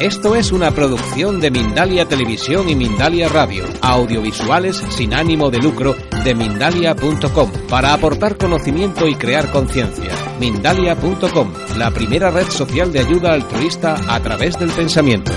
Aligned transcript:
Esto 0.00 0.36
es 0.36 0.52
una 0.52 0.72
producción 0.72 1.40
de 1.40 1.50
Mindalia 1.50 2.06
Televisión 2.06 2.68
y 2.68 2.74
Mindalia 2.74 3.30
Radio, 3.30 3.64
audiovisuales 3.80 4.76
sin 4.76 5.14
ánimo 5.14 5.50
de 5.50 5.56
lucro 5.58 5.94
de 6.22 6.34
mindalia.com, 6.34 7.50
para 7.70 7.94
aportar 7.94 8.36
conocimiento 8.36 9.08
y 9.08 9.14
crear 9.14 9.50
conciencia. 9.50 10.12
Mindalia.com, 10.38 11.50
la 11.78 11.90
primera 11.92 12.30
red 12.30 12.46
social 12.50 12.92
de 12.92 13.00
ayuda 13.00 13.32
altruista 13.32 13.96
a 14.06 14.20
través 14.20 14.58
del 14.58 14.70
pensamiento. 14.70 15.32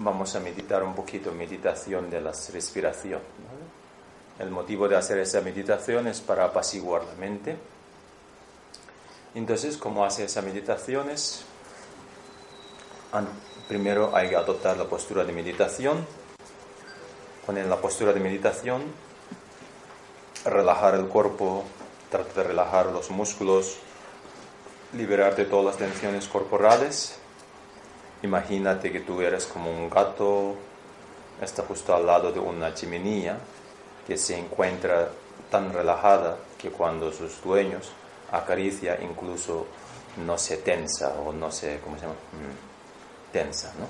Vamos 0.00 0.36
a 0.36 0.40
meditar 0.40 0.82
un 0.82 0.94
poquito, 0.94 1.32
meditación 1.32 2.10
de 2.10 2.20
la 2.20 2.32
respiración. 2.52 3.20
El 4.38 4.50
motivo 4.50 4.86
de 4.86 4.96
hacer 4.96 5.18
esa 5.18 5.40
meditación 5.40 6.08
es 6.08 6.20
para 6.20 6.44
apaciguar 6.44 7.04
la 7.04 7.14
mente 7.14 7.56
entonces, 9.34 9.76
¿cómo 9.76 10.04
hace 10.04 10.24
esas 10.24 10.44
meditaciones? 10.44 11.44
Primero 13.66 14.14
hay 14.14 14.28
que 14.28 14.36
adoptar 14.36 14.76
la 14.76 14.84
postura 14.84 15.24
de 15.24 15.32
meditación. 15.32 16.06
Con 17.46 17.56
la 17.56 17.76
postura 17.76 18.12
de 18.12 18.20
meditación, 18.20 18.82
relajar 20.44 20.94
el 20.94 21.06
cuerpo, 21.06 21.64
tratar 22.10 22.34
de 22.34 22.42
relajar 22.44 22.86
los 22.86 23.10
músculos, 23.10 23.78
liberarte 24.92 25.44
de 25.44 25.50
todas 25.50 25.64
las 25.64 25.76
tensiones 25.76 26.28
corporales. 26.28 27.16
Imagínate 28.22 28.92
que 28.92 29.00
tú 29.00 29.20
eres 29.22 29.46
como 29.46 29.70
un 29.70 29.88
gato, 29.88 30.54
está 31.40 31.62
justo 31.62 31.94
al 31.94 32.06
lado 32.06 32.30
de 32.30 32.38
una 32.38 32.74
chimenea 32.74 33.38
que 34.06 34.16
se 34.16 34.38
encuentra 34.38 35.08
tan 35.50 35.72
relajada 35.72 36.36
que 36.58 36.70
cuando 36.70 37.10
sus 37.12 37.42
dueños 37.42 37.92
acaricia 38.32 38.98
incluso 39.00 39.66
no 40.16 40.36
se 40.36 40.58
tensa 40.58 41.14
o 41.20 41.32
no 41.32 41.50
se, 41.50 41.78
¿cómo 41.80 41.96
se 41.96 42.02
llama? 42.02 42.14
Mm, 42.14 43.32
tensa, 43.32 43.72
¿no? 43.78 43.86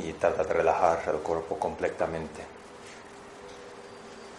Y 0.00 0.12
trata 0.14 0.44
de 0.44 0.52
relajar 0.52 1.02
el 1.06 1.20
cuerpo 1.20 1.58
completamente. 1.58 2.42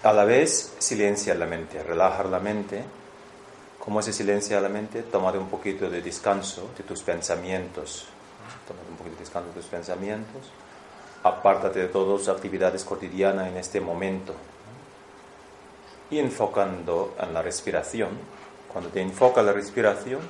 A 0.03 0.13
la 0.13 0.23
vez, 0.23 0.75
silencia 0.77 1.33
la 1.33 1.47
mente, 1.47 1.81
relajar 1.81 2.27
la 2.27 2.39
mente. 2.39 2.83
¿Cómo 3.79 4.01
se 4.01 4.13
silencia 4.13 4.61
la 4.61 4.69
mente? 4.69 5.03
Toma 5.03 5.31
un 5.31 5.49
poquito 5.49 5.89
de 5.89 6.01
descanso 6.01 6.69
de 6.77 6.83
tus 6.83 7.01
pensamientos. 7.01 8.05
Toma 8.67 8.81
un 8.87 8.97
poquito 8.97 9.15
de 9.15 9.21
descanso 9.21 9.49
de 9.49 9.55
tus 9.55 9.65
pensamientos. 9.65 10.51
Apártate 11.23 11.79
de 11.79 11.87
todas 11.87 12.19
tus 12.19 12.29
actividades 12.29 12.83
cotidianas 12.83 13.47
en 13.47 13.57
este 13.57 13.81
momento 13.81 14.35
y 16.09 16.19
enfocando 16.19 17.15
en 17.19 17.33
la 17.33 17.41
respiración. 17.41 18.09
Cuando 18.71 18.89
te 18.89 19.01
enfoca 19.01 19.41
la 19.41 19.53
respiración 19.53 20.21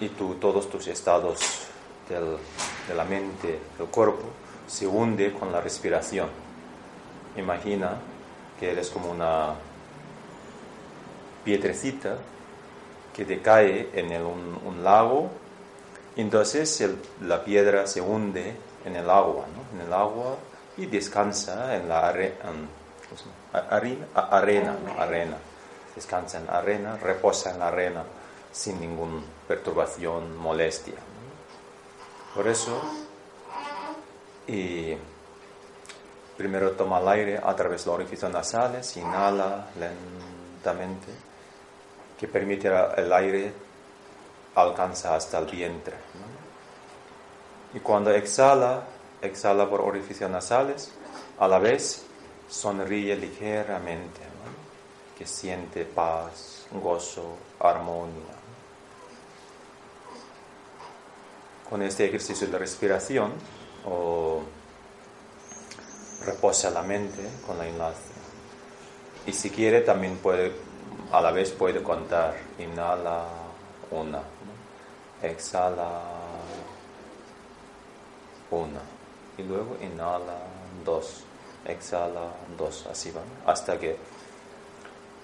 y 0.00 0.08
tú, 0.08 0.34
todos 0.34 0.70
tus 0.70 0.86
estados 0.88 1.66
de 2.08 2.94
la 2.94 3.04
mente, 3.04 3.58
del 3.78 3.88
cuerpo, 3.88 4.24
se 4.66 4.86
hunde 4.86 5.32
con 5.32 5.52
la 5.52 5.60
respiración. 5.60 6.28
Imagina 7.36 7.96
que 8.58 8.70
eres 8.70 8.90
como 8.90 9.10
una 9.10 9.54
piedrecita 11.44 12.16
que 13.14 13.24
te 13.24 13.40
cae 13.40 13.90
en 13.94 14.12
un, 14.22 14.84
lago, 14.84 15.30
entonces 16.16 16.84
la 17.22 17.44
piedra 17.44 17.86
se 17.86 18.00
hunde 18.00 18.54
en 18.84 18.96
el 18.96 19.08
agua, 19.08 19.46
en 19.74 19.80
el 19.80 19.92
agua 19.92 20.36
y 20.76 20.86
descansa 20.86 21.76
en 21.76 21.88
la, 21.88 22.10
en, 22.12 22.68
arena, 23.52 24.06
arena, 24.14 24.76
arena. 24.98 25.36
Descansa 25.94 26.38
en 26.38 26.46
la 26.46 26.58
arena, 26.58 26.96
reposa 26.96 27.50
en 27.50 27.58
la 27.58 27.68
arena 27.68 28.04
sin 28.56 28.80
ninguna 28.80 29.20
perturbación, 29.46 30.36
molestia. 30.36 30.94
Por 32.34 32.48
eso, 32.48 32.80
y 34.46 34.96
primero 36.36 36.72
toma 36.72 37.00
el 37.00 37.08
aire 37.08 37.40
a 37.42 37.54
través 37.54 37.84
de 37.84 37.90
los 37.90 37.98
orificios 37.98 38.32
nasales, 38.32 38.96
inhala 38.96 39.66
lentamente, 39.78 41.08
que 42.18 42.28
permite 42.28 42.68
el 42.68 43.12
aire 43.12 43.52
alcanza 44.54 45.14
hasta 45.14 45.38
el 45.38 45.46
vientre. 45.46 45.96
Y 47.74 47.80
cuando 47.80 48.10
exhala, 48.10 48.84
exhala 49.20 49.68
por 49.68 49.82
orificios 49.82 50.30
nasales, 50.30 50.92
a 51.38 51.46
la 51.46 51.58
vez 51.58 52.05
sonríe 52.48 53.16
ligeramente, 53.16 54.20
que 55.16 55.26
siente 55.26 55.84
paz, 55.84 56.66
gozo, 56.72 57.36
armonía. 57.58 58.36
Con 61.68 61.82
este 61.82 62.06
ejercicio 62.06 62.46
de 62.46 62.58
respiración, 62.58 63.32
o 63.86 64.42
reposa 66.24 66.70
la 66.70 66.82
mente 66.82 67.22
con 67.46 67.58
la 67.58 67.68
inhalación. 67.68 68.16
Y 69.26 69.32
si 69.32 69.50
quiere, 69.50 69.80
también 69.80 70.16
puede, 70.18 70.52
a 71.12 71.20
la 71.20 71.32
vez 71.32 71.50
puede 71.52 71.82
contar. 71.82 72.36
Inhala 72.58 73.24
una, 73.90 74.20
exhala 75.22 76.02
una, 78.50 78.80
y 79.38 79.42
luego 79.42 79.76
inhala 79.82 80.38
dos 80.84 81.24
exhala 81.66 82.32
dos, 82.56 82.86
así 82.86 83.10
van, 83.10 83.24
hasta 83.46 83.78
que 83.78 83.96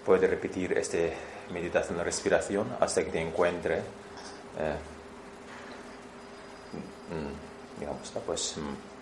puede 0.05 0.27
repetir 0.27 0.77
esta 0.77 0.99
meditación 1.53 1.99
de 1.99 2.05
respiración 2.05 2.77
hasta 2.81 3.05
que 3.05 3.11
te 3.11 3.21
encuentre, 3.21 3.77
eh, 4.59 4.77
mm, 7.11 7.81
digamos, 7.81 8.13
pues, 8.27 8.57
mm, 8.57 8.93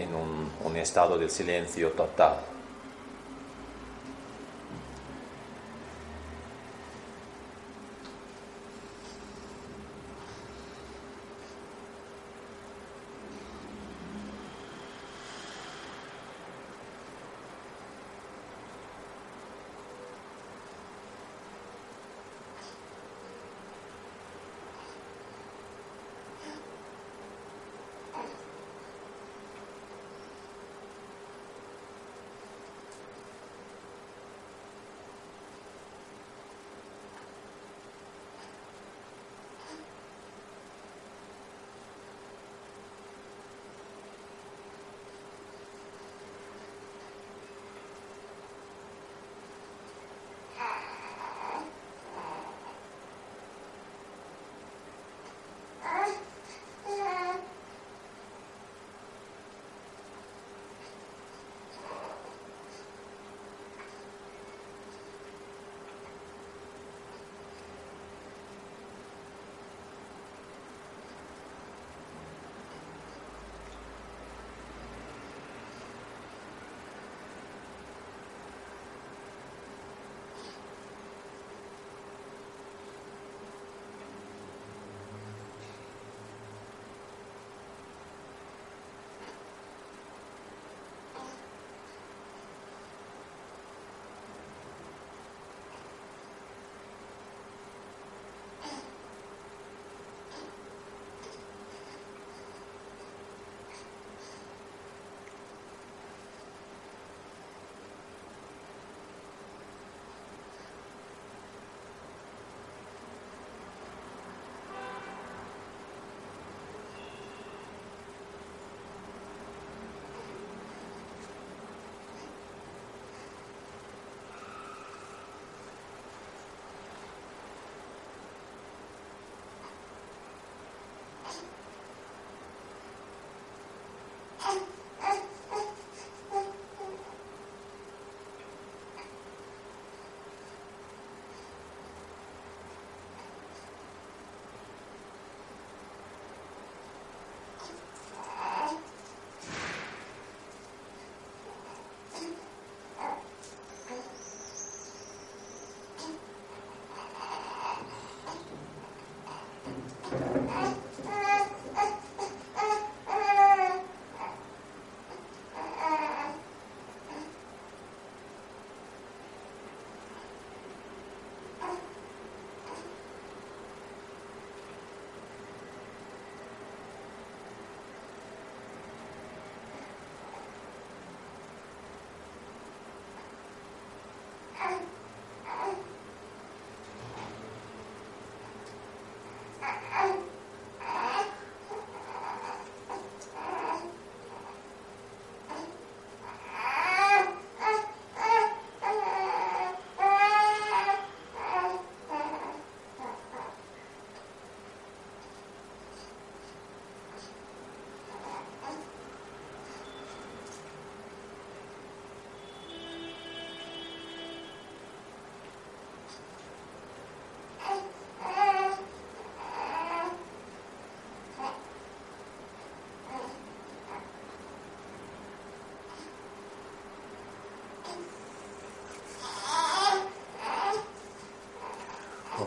en 0.00 0.14
un, 0.14 0.52
un 0.64 0.76
estado 0.76 1.18
de 1.18 1.28
silencio 1.28 1.90
total. 1.92 2.55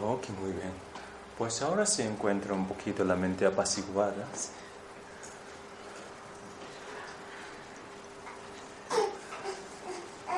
Ok, 0.02 0.30
muy 0.42 0.52
bien. 0.52 0.72
Pues 1.38 1.62
ahora 1.62 1.86
se 1.86 2.06
encuentra 2.06 2.54
un 2.54 2.68
poquito 2.68 3.04
la 3.04 3.16
mente 3.16 3.46
apaciguada. 3.46 4.26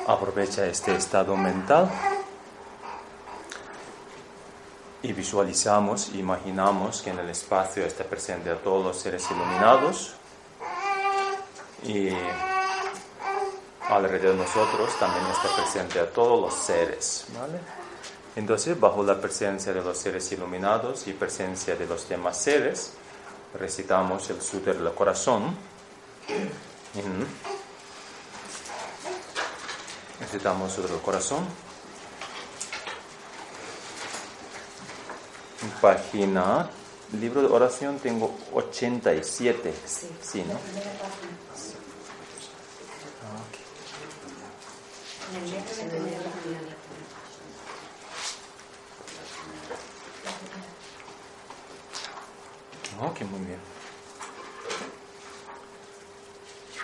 Aprovecha 0.06 0.66
este 0.66 0.96
estado 0.96 1.36
mental 1.36 1.88
y 5.02 5.12
visualizamos, 5.12 6.10
imaginamos 6.14 7.02
que 7.02 7.10
en 7.10 7.20
el 7.20 7.30
espacio 7.30 7.84
está 7.84 8.04
presente 8.04 8.50
a 8.50 8.56
todos 8.56 8.84
los 8.84 8.96
seres 8.96 9.24
iluminados 9.30 10.14
y 11.84 12.10
alrededor 13.88 14.36
de 14.36 14.42
nosotros 14.42 14.98
también 14.98 15.24
está 15.26 15.54
presente 15.54 16.00
a 16.00 16.10
todos 16.10 16.40
los 16.40 16.54
seres. 16.54 17.26
¿vale? 17.38 17.81
Entonces, 18.34 18.80
bajo 18.80 19.02
la 19.02 19.20
presencia 19.20 19.74
de 19.74 19.82
los 19.82 19.98
seres 19.98 20.32
iluminados 20.32 21.06
y 21.06 21.12
presencia 21.12 21.76
de 21.76 21.86
los 21.86 22.08
demás 22.08 22.38
seres, 22.38 22.92
recitamos 23.58 24.30
el 24.30 24.40
Sutra 24.40 24.72
del 24.72 24.90
corazón. 24.94 25.54
Recitamos 30.20 30.70
el 30.70 30.76
Sutra 30.76 30.92
del 30.92 31.02
corazón. 31.02 31.44
Página, 35.80 36.70
libro 37.20 37.42
de 37.42 37.48
oración 37.48 37.98
tengo 37.98 38.34
87. 38.52 39.74
Sí, 39.86 40.08
sí 40.22 40.44
¿no? 40.44 40.58
Bien. 53.02 53.58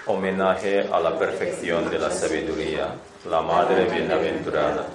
Homenaje 0.07 0.81
a 0.93 0.99
la 0.99 1.17
perfección 1.17 1.89
de 1.89 1.97
la 1.97 2.11
sabiduría, 2.11 2.93
la 3.31 3.41
Madre 3.41 3.85
Bienaventurada. 3.85 4.89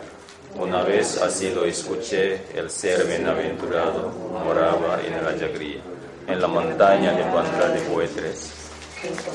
Una 0.55 0.83
vez 0.83 1.21
así 1.21 1.49
lo 1.51 1.63
escuché, 1.63 2.41
el 2.53 2.69
ser 2.69 3.05
bienaventurado 3.07 4.09
moraba 4.43 4.99
en 5.01 5.13
Rajagriha, 5.23 5.81
en 6.27 6.41
la 6.41 6.47
montaña 6.47 7.13
de 7.13 7.23
Pandra 7.23 7.69
de 7.69 7.87
Buetres, 7.87 8.51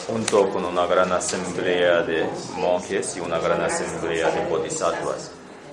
junto 0.06 0.50
con 0.50 0.66
una 0.66 0.84
gran 0.84 1.10
asamblea 1.10 2.02
de 2.02 2.26
monjes 2.56 3.16
y 3.16 3.20
una 3.20 3.38
gran 3.38 3.62
asamblea 3.62 4.30
de 4.30 4.46
bodhisattvas. 4.46 5.30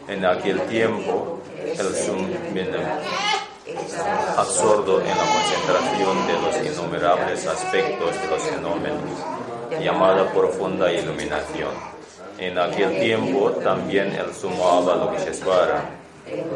En 0.08 0.24
aquel 0.24 0.62
tiempo, 0.68 1.42
el 1.62 1.94
Sum 1.94 2.30
absorto 4.38 5.02
en 5.02 5.10
la 5.10 5.26
concentración 5.26 6.28
de 6.28 6.34
los 6.42 6.78
innumerables 6.78 7.46
aspectos 7.46 8.22
de 8.22 8.28
los 8.28 8.42
fenómenos, 8.42 9.82
llamada 9.82 10.32
profunda 10.32 10.92
iluminación. 10.92 11.70
En 12.38 12.58
aquel 12.58 13.00
tiempo 13.00 13.52
también 13.64 14.14
el 14.14 14.34
sumo 14.34 14.68
Avalokiteshvara, 14.68 15.90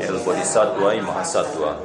el 0.02 0.18
Bodhisattva 0.26 0.96
y 0.96 1.02
Mahasattva, 1.02 1.78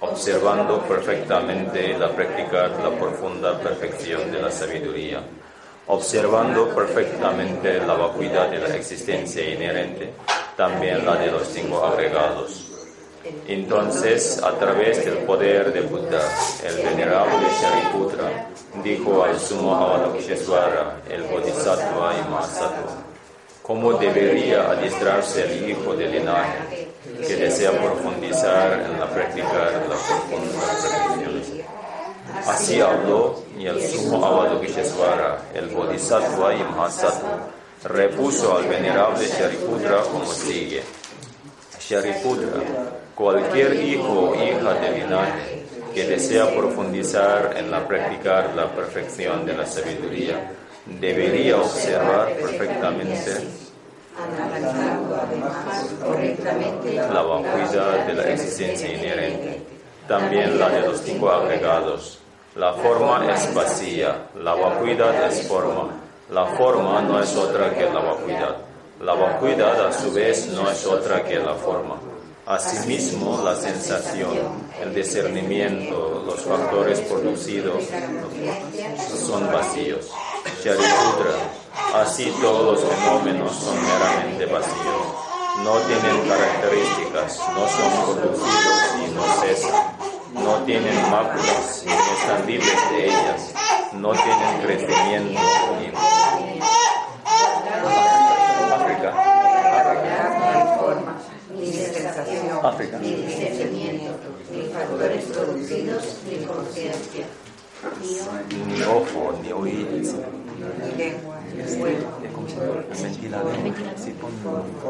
observando 0.00 0.80
perfectamente 0.82 1.96
la 1.98 2.08
práctica 2.08 2.68
de 2.68 2.82
la 2.82 2.98
profunda 2.98 3.58
perfección 3.58 4.30
de 4.32 4.40
la 4.40 4.50
sabiduría, 4.50 5.20
observando 5.88 6.68
perfectamente 6.74 7.78
la 7.80 7.94
vacuidad 7.94 8.48
de 8.48 8.58
la 8.58 8.74
existencia 8.74 9.48
inherente, 9.48 10.12
también 10.56 11.04
la 11.04 11.16
de 11.16 11.30
los 11.30 11.46
cinco 11.48 11.84
agregados 11.84 12.71
entonces, 13.46 14.42
a 14.42 14.58
través 14.58 15.04
del 15.04 15.18
poder 15.18 15.72
de 15.72 15.82
Buddha, 15.82 16.22
el 16.64 16.76
venerable 16.82 17.46
Shariputra 17.60 18.48
dijo 18.82 19.22
al 19.22 19.38
sumo 19.38 19.74
Avalokiteshvara, 19.74 21.02
el 21.08 21.22
Bodhisattva 21.24 22.14
y 22.18 22.30
Mahasattva, 22.30 23.02
cómo 23.62 23.92
debería 23.94 24.70
adiestrarse 24.70 25.44
el 25.44 25.70
hijo 25.70 25.94
del 25.94 26.12
linaje 26.12 26.88
que 27.26 27.36
desea 27.36 27.70
profundizar 27.72 28.80
en 28.90 28.98
la 28.98 29.08
práctica 29.08 29.70
de 29.70 29.88
la 29.88 29.94
profunda 29.94 30.58
perfección. 30.58 31.64
Así 32.46 32.80
habló 32.80 33.42
y 33.56 33.66
el 33.66 33.80
sumo 33.82 34.24
Avalokiteshvara, 34.24 35.50
el 35.54 35.68
Bodhisattva 35.68 36.54
y 36.54 36.64
Mahasattva, 36.64 37.46
repuso 37.84 38.56
al 38.56 38.64
venerable 38.64 39.26
Shariputra 39.26 40.02
como 40.02 40.26
sigue. 40.26 40.82
Shariputra, 41.78 42.62
Cualquier 43.14 43.74
hijo 43.74 44.30
o 44.30 44.34
hija 44.34 44.74
de 44.74 44.98
linaje 44.98 45.62
que 45.94 46.04
desea 46.04 46.50
profundizar 46.54 47.54
en 47.58 47.70
la 47.70 47.86
practicar 47.86 48.54
la 48.56 48.74
perfección 48.74 49.44
de 49.44 49.54
la 49.54 49.66
sabiduría 49.66 50.52
debería 50.86 51.58
observar 51.58 52.32
perfectamente 52.36 53.32
la 57.12 57.22
vacuidad 57.22 58.06
de 58.06 58.14
la 58.14 58.30
existencia 58.30 58.92
inherente, 58.92 59.62
también 60.08 60.58
la 60.58 60.68
de 60.70 60.80
los 60.80 61.00
cinco 61.00 61.30
agregados. 61.30 62.18
La 62.56 62.72
forma 62.74 63.32
es 63.32 63.54
vacía, 63.54 64.26
la 64.36 64.54
vacuidad 64.54 65.28
es 65.28 65.46
forma. 65.46 65.88
La 66.30 66.46
forma 66.46 67.00
no 67.02 67.20
es 67.20 67.36
otra 67.36 67.74
que 67.74 67.84
la 67.84 68.00
vacuidad. 68.00 68.56
La 69.00 69.14
vacuidad 69.14 69.86
a 69.86 69.92
su 69.92 70.12
vez 70.12 70.48
no 70.48 70.70
es 70.70 70.86
otra 70.86 71.22
que 71.22 71.38
la 71.38 71.54
forma. 71.54 71.96
Asimismo, 72.44 73.40
la 73.44 73.54
sensación, 73.54 74.36
el 74.82 74.92
discernimiento, 74.92 76.24
los 76.26 76.40
factores 76.40 76.98
producidos 77.02 77.84
son 79.26 79.46
vacíos. 79.52 80.10
Shariputra, 80.64 81.36
así 81.94 82.32
todos 82.40 82.82
los 82.82 82.92
fenómenos 82.92 83.52
son 83.54 83.76
meramente 83.84 84.46
vacíos. 84.46 85.06
No 85.62 85.76
tienen 85.86 86.28
características, 86.28 87.38
no 87.54 87.68
son 87.68 88.16
producidos 88.16 88.96
y 88.98 89.10
no 89.14 89.22
cesan. 89.40 89.96
No 90.34 90.64
tienen 90.64 91.10
máculas 91.12 91.84
ni 91.86 91.92
están 91.92 92.46
libres 92.46 92.90
de 92.90 93.06
ellas. 93.06 93.54
No 93.92 94.10
tienen 94.10 94.62
crecimiento 94.62 95.40
ni... 95.78 95.92
África 98.72 99.32
África. 102.62 102.98
ni 102.98 103.14
discernimiento, 103.14 104.12
ni 104.52 104.62
factores 104.72 105.24
producidos, 105.24 106.18
ni 106.28 106.44
conciencia. 106.44 107.26
Ni 108.66 108.82
ojo, 108.82 109.38
ni 109.42 109.52
oído. 109.52 109.88
Ni 109.88 110.96
lengua, 110.96 111.40
ni 111.54 111.82
huevo. 111.82 112.08
El 112.92 113.02
ventilador, 113.02 113.54
si 113.96 114.10
pon 114.12 114.30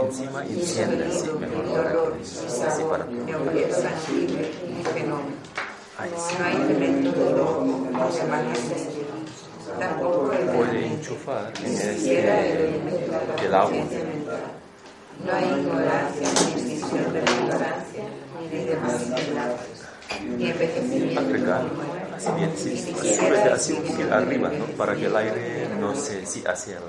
encima 0.06 0.44
y 0.46 0.60
enciende 0.60 1.04
así, 1.06 1.30
mejor. 1.40 1.64
dolor, 1.66 2.16
así 2.20 2.82
para 2.84 3.04
ni 3.06 3.32
oler 3.32 3.72
sensible, 3.72 4.50
ni 4.76 4.84
fenómeno. 4.84 5.36
No 6.38 6.44
hay 6.44 6.54
elemento 6.54 7.24
del 7.24 7.40
ojo, 7.40 7.64
ni 7.64 8.18
de 8.18 8.24
manifestación. 8.24 9.02
Tampoco 9.78 10.30
puede 10.54 10.86
enchufar 10.86 11.52
en 11.64 11.72
este, 11.72 12.70
el 13.46 13.54
agua. 13.54 13.72
No 15.25 15.33
hay 15.33 15.45
ignorancia 15.45 16.28
ni 16.47 16.52
extinción 16.52 17.12
de 17.12 17.23
la 17.23 17.31
ignorancia, 17.31 18.04
ni 18.40 18.49
de 18.49 18.64
demasiado 18.66 19.59
ni 20.21 20.50
envejecimiento. 20.50 21.21
Así 22.16 22.31
bien, 22.37 22.52
sí, 22.57 22.76
súbete 22.76 23.49
así 23.50 23.73
un 23.73 23.83
poquito 23.83 24.14
arriba, 24.14 24.50
¿no? 24.50 24.64
Para 24.76 24.95
que 24.95 25.07
el 25.07 25.16
aire 25.16 25.69
no 25.81 25.95
se, 25.95 26.25
sí, 26.26 26.42
hacia 26.47 26.76
el... 26.76 26.83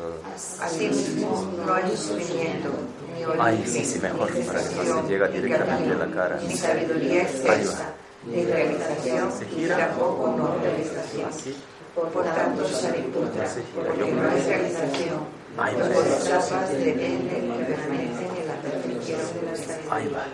Así 0.61 0.87
mismo, 0.89 1.51
no 1.65 1.73
hay 1.73 1.97
sufrimiento, 1.97 2.69
ni 3.15 3.23
Ay, 3.39 3.63
sí, 3.65 3.85
sí, 3.85 3.99
mejor, 3.99 4.29
para 4.29 4.59
que 4.59 4.75
no 4.75 5.01
se 5.01 5.07
llegue 5.07 5.41
directamente 5.41 5.91
a 5.91 6.05
la 6.05 6.13
cara. 6.13 6.39
Ni 6.47 6.55
sabiduría 6.55 7.23
excesa, 7.23 7.93
ni 8.25 8.43
realización, 8.43 9.29
ni 9.55 9.67
tampoco 9.67 10.35
no 10.37 10.55
realización. 10.61 11.53
Por 11.95 12.23
tanto, 12.23 12.63
Shariputra, 12.67 13.45
porque 13.75 14.11
no 14.11 14.29
hay 14.29 14.41
realización. 14.41 15.43
Los 15.55 16.27
capas 16.27 16.69
dependen 16.71 17.43
y 17.45 17.63
permanecen 17.63 18.31
en 18.35 18.47
la 18.47 18.55
perfección 18.61 19.21
de 19.35 19.41
la 19.45 19.55
sabiduría. 19.55 20.25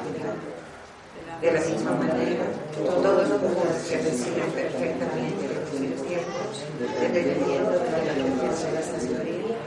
de 1.42 1.52
la 1.52 1.60
misma 1.60 1.92
manera 1.92 2.46
todos 2.76 3.30
los 3.30 3.42
que 3.90 3.98
reciben 3.98 4.52
perfectamente 4.52 5.50
los 5.50 5.72
tiempos, 6.06 6.54
dependiendo 7.02 7.72
de 7.72 7.78
la 7.80 7.98
perfección 8.14 8.70
de 8.70 8.76
la 8.76 8.84
sabiduría, 8.84 9.58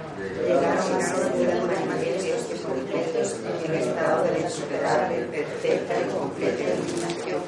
llegaron 0.47 0.79
a 0.79 1.03
ser 1.03 1.87
materias 1.89 2.43
que 2.49 2.57
completos 2.63 3.37
en 3.65 3.73
el 3.73 3.81
estado 3.81 4.23
de 4.25 4.31
la 4.31 4.51
insuperable, 5.05 5.27
perfecta 5.27 5.95
y 6.01 6.13
completa 6.13 6.63
iluminación. 6.63 7.41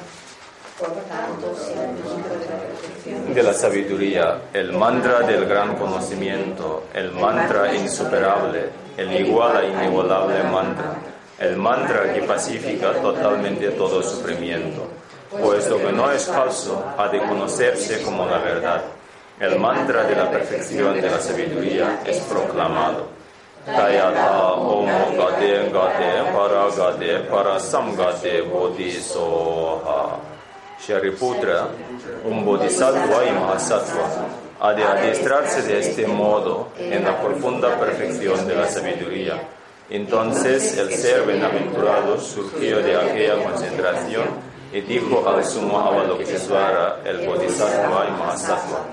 Por 0.79 0.89
tanto, 0.89 1.55
si 1.57 1.71
el 1.71 1.95
número 2.03 2.35
de 2.37 2.45
la 2.45 2.57
perfección 2.59 3.33
de 3.33 3.43
la 3.43 3.53
sabiduría, 3.53 4.41
el 4.53 4.73
mantra 4.73 5.21
del 5.21 5.45
gran 5.45 5.75
conocimiento, 5.75 6.83
el 6.93 7.11
mantra 7.13 7.73
insuperable, 7.73 8.69
el 8.95 9.11
igual 9.19 9.57
a 9.57 9.65
inigualable 9.65 10.43
mantra, 10.43 10.95
el 11.39 11.57
mantra 11.57 12.13
que 12.13 12.21
pacifica 12.21 12.93
totalmente 12.93 13.69
todo 13.71 14.03
sufrimiento, 14.03 14.87
puesto 15.31 15.77
que 15.79 15.91
no 15.91 16.11
es 16.11 16.25
falso, 16.25 16.83
ha 16.95 17.07
de 17.07 17.19
conocerse 17.19 18.01
como 18.03 18.27
la 18.27 18.37
verdad. 18.37 18.83
El 19.39 19.59
mantra 19.59 20.03
de 20.03 20.15
la 20.15 20.29
perfección 20.29 20.95
de 20.95 21.09
la 21.09 21.19
sabiduría 21.19 22.01
es 22.05 22.17
proclamado. 22.21 23.16
Tayata 23.67 24.53
Om 24.53 24.87
Gade 25.17 25.69
Gade 25.71 26.31
Para 26.31 26.69
Gade 26.71 27.19
Para 27.29 27.59
Samgade 27.59 28.41
Bodhisoha 28.43 30.19
Shariputra, 30.79 31.67
un 32.23 32.45
bodhisattva 32.45 33.25
y 33.25 33.31
mahasattva, 33.31 34.27
ha 34.59 34.73
de 34.73 34.83
adiestrarse 34.83 35.63
de 35.63 35.79
este 35.79 36.05
modo 36.07 36.69
en 36.77 37.03
la 37.03 37.19
profunda 37.19 37.77
perfección 37.79 38.47
de 38.47 38.55
la 38.55 38.67
sabiduría. 38.67 39.41
Entonces 39.89 40.77
el 40.77 40.93
ser 40.93 41.23
bienaventurado 41.23 42.19
surgió 42.19 42.79
de 42.81 42.95
aquella 42.95 43.43
concentración 43.43 44.25
y 44.71 44.81
dijo 44.81 45.27
al 45.27 45.43
sumo 45.43 45.79
Avalokitesvara, 45.79 46.99
el 47.03 47.27
bodhisattva 47.27 48.05
y 48.07 48.11
mahasattva, 48.11 48.85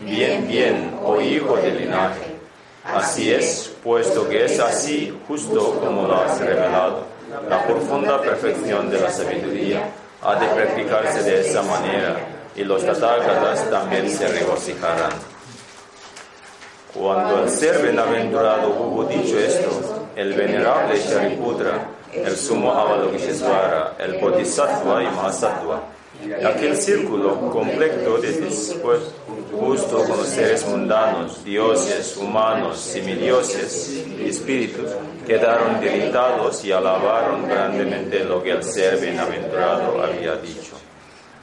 bien, 0.00 0.46
bien, 0.46 0.98
oh 1.04 1.20
hijo 1.20 1.56
del 1.56 1.80
linaje. 1.80 2.36
Así 2.84 3.32
es, 3.32 3.71
puesto 3.82 4.28
que 4.28 4.44
es 4.44 4.60
así, 4.60 5.16
justo 5.26 5.80
como 5.80 6.06
lo 6.06 6.20
has 6.20 6.38
revelado, 6.40 7.06
la 7.48 7.66
profunda 7.66 8.20
perfección 8.20 8.90
de 8.90 9.00
la 9.00 9.10
sabiduría 9.10 9.88
ha 10.22 10.36
de 10.36 10.46
practicarse 10.48 11.22
de 11.22 11.40
esa 11.40 11.62
manera 11.62 12.16
y 12.54 12.62
los 12.64 12.84
tathagatas 12.84 13.68
también 13.70 14.08
se 14.08 14.28
regocijarán. 14.28 15.12
Cuando 16.94 17.42
el 17.42 17.50
ser 17.50 17.82
bienaventurado 17.82 18.68
hubo 18.68 19.04
dicho 19.04 19.38
esto, 19.38 19.70
el 20.14 20.34
venerable 20.34 20.98
Shariputra, 20.98 21.88
el 22.12 22.36
sumo 22.36 22.70
Avalokitesvara, 22.70 23.94
el 23.98 24.18
Bodhisattva 24.18 25.02
y 25.02 25.06
Mahasattva, 25.06 25.80
aquel 26.44 26.76
círculo 26.76 27.50
completo 27.50 28.18
de 28.18 28.32
dispuesto 28.32 29.98
con 30.06 30.16
los 30.18 30.26
seres 30.26 30.66
mundanos, 30.66 31.44
dioses, 31.44 32.16
humanos, 32.16 32.78
semidioses 32.78 34.04
y 34.18 34.28
espíritus, 34.28 34.90
quedaron 35.26 35.80
debilitados 35.80 36.64
y 36.64 36.72
alabaron 36.72 37.48
grandemente 37.48 38.24
lo 38.24 38.42
que 38.42 38.52
el 38.52 38.62
ser 38.62 38.98
bienaventurado 38.98 40.02
había 40.02 40.36
dicho. 40.36 40.76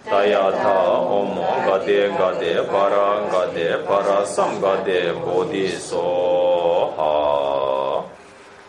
Tayata 0.09 0.89
Omo 0.89 1.45
Gade 1.67 2.09
Gade 2.09 2.63
Para 2.63 3.27
Gade 3.31 3.77
Para 3.85 4.25
Samgade 4.25 5.11
Bodhisoha. 5.11 6.49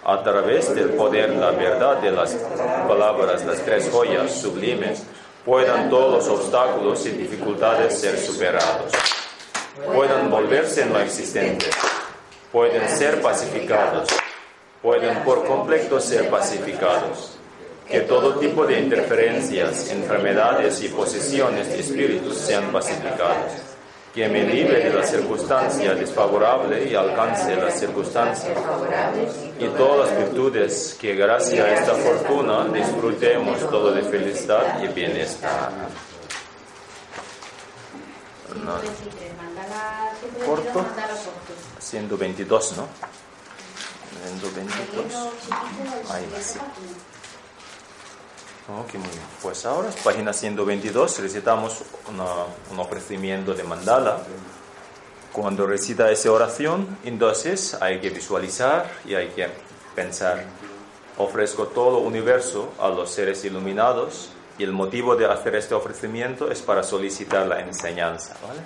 A 0.03 0.23
través 0.25 0.75
del 0.75 0.91
poder, 0.91 1.31
la 1.31 1.53
verdad 1.53 1.99
de 1.99 2.11
las 2.11 2.35
palabras, 2.89 3.45
las 3.47 3.63
tres 3.65 3.89
joyas 3.93 4.33
sublimes, 4.33 5.05
puedan 5.45 5.89
todos 5.89 6.29
los 6.29 6.41
obstáculos 6.41 7.07
y 7.07 7.11
dificultades 7.11 7.99
ser 7.99 8.19
superados, 8.19 8.93
puedan 9.95 10.31
volverse 10.31 10.85
no 10.87 10.99
existentes, 10.99 11.75
pueden 12.53 12.89
ser 12.89 13.23
pacificados, 13.23 14.09
pueden 14.83 15.23
por 15.25 15.45
completo 15.47 16.01
ser 16.01 16.29
pacificados, 16.29 17.39
que 17.89 18.01
todo 18.01 18.39
tipo 18.39 18.67
de 18.67 18.81
interferencias, 18.81 19.91
enfermedades 19.91 20.83
y 20.83 20.89
posesiones 20.89 21.69
de 21.69 21.81
espíritus 21.81 22.37
sean 22.37 22.71
pacificados, 22.71 23.70
que 24.15 24.29
me 24.29 24.43
libre 24.43 24.85
de 24.85 24.93
la 24.93 25.07
circunstancia 25.07 25.95
desfavorable 25.95 26.89
y 26.89 26.95
alcance 26.95 27.55
las 27.55 27.79
circunstancias 27.79 28.59
y 29.59 29.67
todas 29.69 30.11
las 30.11 30.19
virtudes 30.19 30.97
que 31.01 31.15
gracias 31.15 31.65
a 31.65 31.75
esta 31.75 31.95
fortuna 31.95 32.65
disfrutemos 32.73 33.59
todo 33.71 33.93
de 33.93 34.03
felicidad 34.03 34.83
y 34.83 34.89
bienestar. 34.89 35.71
Corto. 40.45 40.85
122, 41.79 42.77
¿no? 42.77 42.89
122. 44.41 45.15
Ahí 46.11 46.27
sí. 46.43 46.59
Ok, 48.79 48.95
muy 48.95 49.09
bien. 49.09 49.23
Pues 49.43 49.67
ahora, 49.67 49.91
página 50.05 50.33
122, 50.33 51.19
recitamos 51.19 51.83
un 52.71 52.79
ofrecimiento 52.79 53.53
de 53.53 53.65
mandala. 53.65 54.19
Cuando 55.33 55.67
recita 55.67 56.11
esa 56.11 56.31
oración, 56.31 56.99
entonces 57.05 57.77
hay 57.81 58.01
que 58.01 58.11
visualizar 58.11 58.91
y 59.05 59.15
hay 59.15 59.29
que 59.29 59.49
pensar. 59.95 60.45
Ofrezco 61.19 61.67
todo 61.67 62.01
el 62.01 62.07
universo 62.07 62.73
a 62.79 62.89
los 62.89 63.11
seres 63.11 63.45
iluminados 63.45 64.31
y 64.57 64.63
el 64.63 64.73
motivo 64.73 65.17
de 65.17 65.27
hacer 65.27 65.57
este 65.57 65.75
ofrecimiento 65.75 66.51
es 66.51 66.63
para 66.63 66.83
solicitar 66.83 67.47
la 67.47 67.61
enseñanza, 67.61 68.37
¿vale? 68.47 68.61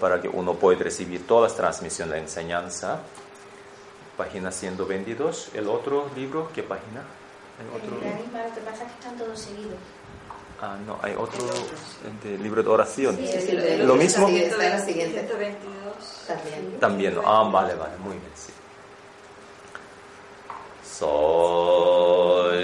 Para 0.00 0.20
que 0.20 0.28
uno 0.28 0.54
pueda 0.54 0.84
recibir 0.84 1.26
todas 1.26 1.52
las 1.52 1.56
transmisiones 1.56 2.14
de 2.14 2.20
enseñanza. 2.20 3.00
Página 4.16 4.52
122. 4.52 5.50
¿El 5.54 5.68
otro 5.68 6.10
libro? 6.14 6.50
¿Qué 6.54 6.62
página? 6.62 7.02
El 7.60 7.68
otro... 7.74 7.96
lo 7.96 8.00
que 8.00 8.60
pasa 8.60 8.84
es 8.84 8.92
que 8.92 8.98
están 8.98 9.16
todos 9.16 9.38
seguidos. 9.38 9.78
Ah, 10.60 10.76
no, 10.86 10.98
hay 11.02 11.14
otro 11.16 11.44
de 12.22 12.38
libro 12.38 12.62
de 12.62 12.68
oración. 12.68 13.16
Sí, 13.16 13.28
sí, 13.40 13.52
¿Lo 13.52 13.94
mismo? 13.94 14.28
Está 14.28 14.56
la 14.56 14.78
siguiente. 14.80 15.20
122. 15.20 16.24
También. 16.26 16.80
También, 16.80 17.14
¿no? 17.14 17.22
ah, 17.26 17.48
vale, 17.50 17.74
vale, 17.74 17.96
muy 17.98 18.12
bien, 18.16 18.32
sí. 18.34 18.52
Soy 20.98 22.56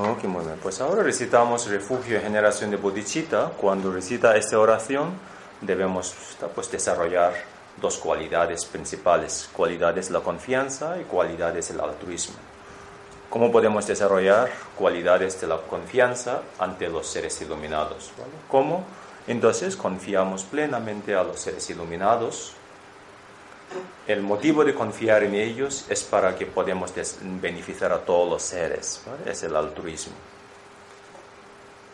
Ok, 0.00 0.24
muy 0.24 0.44
bien. 0.44 0.56
Pues 0.62 0.80
ahora 0.80 1.02
recitamos 1.02 1.68
refugio 1.68 2.18
y 2.18 2.20
generación 2.20 2.70
de 2.70 2.76
bodhicitta. 2.76 3.50
Cuando 3.60 3.90
recita 3.92 4.36
esta 4.36 4.56
oración, 4.56 5.10
debemos 5.60 6.14
pues, 6.54 6.70
desarrollar 6.70 7.32
dos 7.80 7.98
cualidades 7.98 8.64
principales, 8.64 9.50
cualidades 9.52 10.12
la 10.12 10.20
confianza 10.20 11.00
y 11.00 11.02
cualidades 11.02 11.70
el 11.70 11.80
altruismo. 11.80 12.36
¿Cómo 13.28 13.50
podemos 13.50 13.88
desarrollar 13.88 14.50
cualidades 14.76 15.40
de 15.40 15.48
la 15.48 15.56
confianza 15.58 16.42
ante 16.60 16.88
los 16.88 17.08
seres 17.08 17.42
iluminados? 17.42 18.12
¿Cómo? 18.48 18.84
Entonces 19.26 19.74
confiamos 19.76 20.44
plenamente 20.44 21.16
a 21.16 21.24
los 21.24 21.40
seres 21.40 21.68
iluminados. 21.70 22.52
El 24.06 24.22
motivo 24.22 24.64
de 24.64 24.74
confiar 24.74 25.22
en 25.24 25.34
ellos 25.34 25.84
es 25.88 26.02
para 26.02 26.34
que 26.34 26.46
podamos 26.46 26.92
beneficiar 27.22 27.92
a 27.92 27.98
todos 27.98 28.30
los 28.30 28.42
seres. 28.42 29.02
Es 29.26 29.42
el 29.42 29.54
altruismo. 29.54 30.14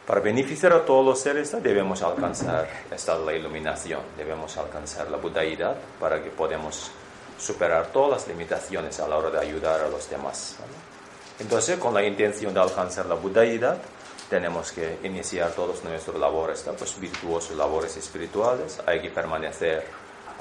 Para 0.07 0.21
beneficiar 0.21 0.73
a 0.75 0.85
todos 0.85 1.05
los 1.05 1.19
seres 1.19 1.51
debemos 1.63 2.03
alcanzar 2.03 2.69
esta 2.91 3.19
la 3.19 3.33
iluminación, 3.33 4.01
debemos 4.19 4.55
alcanzar 4.59 5.11
la 5.11 5.17
budaidad 5.17 5.77
para 5.99 6.23
que 6.23 6.29
podamos 6.29 6.91
superar 7.39 7.87
todas 7.87 8.11
las 8.11 8.29
limitaciones 8.29 9.01
a 9.01 9.09
la 9.09 9.17
hora 9.17 9.31
de 9.31 9.39
ayudar 9.39 9.81
a 9.81 9.89
los 9.89 10.09
demás. 10.11 10.57
Entonces, 11.41 11.79
con 11.79 11.95
la 11.95 12.05
intención 12.05 12.53
de 12.53 12.61
alcanzar 12.61 13.07
la 13.07 13.15
budaidad, 13.15 13.79
tenemos 14.29 14.73
que 14.73 14.99
iniciar 15.03 15.53
todos 15.53 15.83
nuestros 15.83 16.21
labores, 16.21 16.65
pues 16.77 17.01
virtuosos 17.01 17.57
labores 17.57 17.97
espirituales, 17.97 18.81
hay 18.87 19.01
que 19.01 19.11
permanecer 19.11 19.87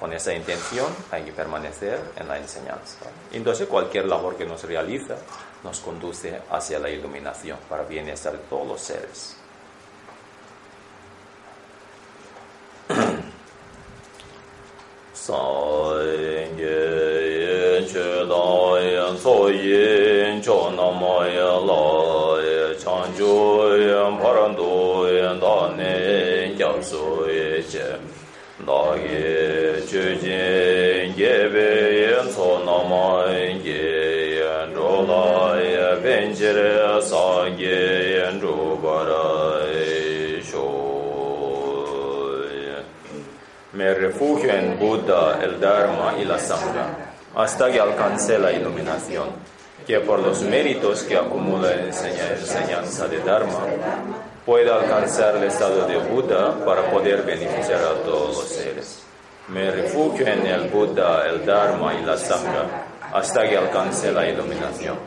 con 0.04 0.12
esa 0.12 0.34
intención, 0.34 0.94
hay 1.12 1.24
que 1.24 1.32
permanecer 1.32 1.98
en 2.18 2.28
la 2.28 2.38
enseñanza. 2.38 3.06
Entonces, 3.32 3.70
cualquier 3.70 4.06
labor 4.06 4.36
que 4.36 4.46
nos 4.46 4.62
realiza 4.66 5.16
nos 5.64 5.80
conduce 5.80 6.42
hacia 6.52 6.78
la 6.78 6.90
iluminación 6.90 7.58
para 7.70 7.84
bienestar 7.84 8.34
de 8.34 8.40
todos 8.50 8.68
los 8.68 8.82
seres. 8.82 9.38
Me 43.74 43.94
refugio 43.96 44.54
en 44.54 44.78
Buda, 44.78 45.40
el 45.44 45.60
Dharma 45.60 46.14
y 46.22 46.26
la 46.26 46.38
Sangha, 46.38 47.16
hasta 47.36 47.72
que 47.72 47.80
alcance 47.80 48.38
la 48.38 48.52
iluminación, 48.52 49.30
que 49.86 50.00
por 50.00 50.20
los 50.20 50.44
méritos 50.44 51.02
que 51.04 51.18
acumula 51.18 51.74
en 51.74 51.88
enseñanza 51.88 53.08
de 53.08 53.20
Dharma, 53.20 53.66
pueda 54.46 54.76
alcanzar 54.76 55.38
el 55.38 55.44
estado 55.44 55.88
de 55.88 55.98
Buda 55.98 56.66
para 56.66 56.90
poder 56.92 57.24
beneficiar 57.24 57.82
a 57.82 57.94
todos 58.04 58.36
los 58.36 58.46
seres. 58.46 59.04
Me 59.48 59.72
refugio 59.72 60.28
en 60.28 60.46
el 60.46 60.70
Buda, 60.70 61.28
el 61.28 61.46
Dharma 61.46 61.94
y 61.94 62.04
la 62.04 62.18
Sangha, 62.18 62.86
hasta 63.14 63.48
que 63.48 63.58
alcance 63.58 64.12
la 64.12 64.28
iluminación, 64.28 64.98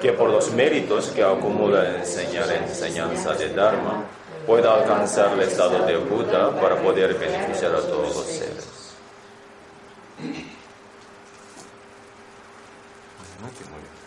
que 0.00 0.12
por 0.12 0.30
los 0.30 0.52
méritos 0.52 1.08
que 1.08 1.22
acumula 1.22 1.88
en 1.88 1.96
enseñanza 1.96 3.34
de 3.34 3.50
Dharma, 3.50 4.04
pueda 4.46 4.74
alcanzar 4.74 5.32
el 5.34 5.40
estado 5.42 5.84
de 5.86 5.96
Buda 5.96 6.50
para 6.60 6.76
poder 6.76 7.14
beneficiar 7.14 7.74
a 7.74 7.80
todos 7.80 8.16
los 8.16 8.26
seres. 8.26 8.68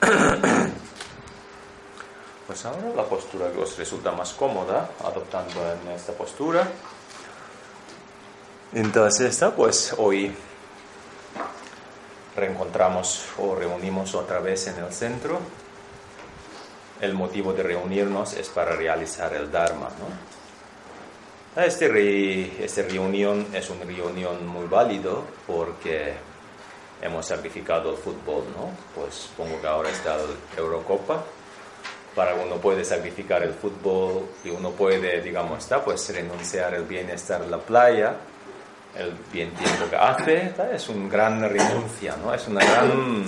Pues 2.56 2.66
ahora 2.68 2.88
la 2.96 3.04
postura 3.04 3.52
que 3.52 3.58
os 3.58 3.78
resulta 3.78 4.14
más 4.14 4.32
cómoda, 4.32 4.90
adoptando 5.04 5.60
en 5.74 5.92
esta 5.92 6.14
postura. 6.14 6.66
Entonces, 8.74 9.32
esta, 9.32 9.54
pues 9.54 9.94
hoy 9.98 10.34
reencontramos 12.34 13.26
o 13.40 13.56
reunimos 13.56 14.16
otra 14.16 14.40
vez 14.40 14.68
en 14.68 14.82
el 14.82 14.94
centro 14.94 15.40
el 17.02 17.14
motivo 17.14 17.52
de 17.52 17.62
reunirnos 17.62 18.32
es 18.36 18.48
para 18.48 18.74
realizar 18.74 19.34
el 19.34 19.52
Dharma. 19.52 19.90
¿no? 21.56 21.62
Este, 21.62 22.64
esta 22.64 22.84
reunión 22.84 23.48
es 23.54 23.70
una 23.70 23.84
reunión 23.84 24.48
muy 24.48 24.68
válido 24.68 25.26
porque 25.46 26.14
hemos 27.02 27.26
sacrificado 27.26 27.92
el 27.92 27.98
fútbol, 27.98 28.46
¿no? 28.56 28.72
Pues 28.96 29.14
supongo 29.14 29.60
que 29.60 29.68
ahora 29.68 29.90
está 29.90 30.16
la 30.16 30.24
Eurocopa. 30.56 31.22
Para 32.16 32.34
uno 32.36 32.56
puede 32.56 32.86
sacrificar 32.86 33.44
el 33.44 33.54
fútbol 33.54 34.26
y 34.46 34.50
uno 34.50 34.72
puede, 34.72 35.22
digamos, 35.22 35.60
está, 35.60 35.84
pues 35.84 36.08
renunciar 36.16 36.74
el 36.74 36.84
bienestar 36.84 37.42
en 37.44 37.52
la 37.52 37.58
playa, 37.58 38.16
el 38.98 39.12
bien 39.34 39.52
tiempo 39.52 39.90
que 39.90 39.98
hace, 39.98 40.54
es 40.74 40.88
una 40.88 41.10
gran 41.10 41.42
renuncia, 41.42 42.16
¿no? 42.24 42.34
Es 42.34 42.48
una 42.48 42.64
gran, 42.64 43.26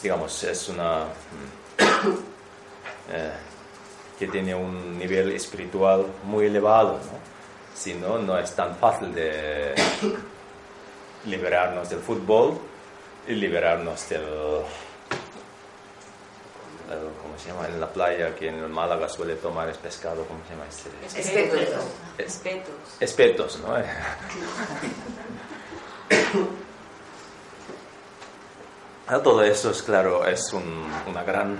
digamos, 0.00 0.44
es 0.44 0.68
una 0.68 1.06
eh, 3.10 3.32
que 4.16 4.28
tiene 4.28 4.54
un 4.54 4.96
nivel 4.96 5.32
espiritual 5.32 6.06
muy 6.22 6.46
elevado, 6.46 6.92
¿no? 6.92 7.18
Si 7.74 7.94
no, 7.94 8.18
no 8.18 8.38
es 8.38 8.54
tan 8.54 8.76
fácil 8.76 9.12
de 9.12 9.74
liberarnos 11.26 11.90
del 11.90 11.98
fútbol 11.98 12.58
y 13.26 13.32
liberarnos 13.32 14.08
del, 14.08 14.24
¿cómo 17.28 17.38
se 17.38 17.48
llama? 17.50 17.68
En 17.68 17.78
la 17.80 17.92
playa 17.92 18.34
que 18.34 18.48
en 18.48 18.58
el 18.58 18.68
Málaga 18.68 19.08
suele 19.08 19.36
tomar 19.36 19.68
es 19.68 19.76
pescado, 19.76 20.24
¿cómo 20.24 20.40
se 20.44 20.54
llama 20.54 20.64
este? 20.68 20.90
Espetos. 21.20 21.84
Espetos. 22.16 22.74
Espetos, 23.00 23.60
¿no? 23.60 23.76
Todo 29.22 29.42
eso 29.42 29.70
es 29.70 29.82
claro, 29.82 30.26
es 30.26 30.52
una 30.52 31.22
gran 31.24 31.54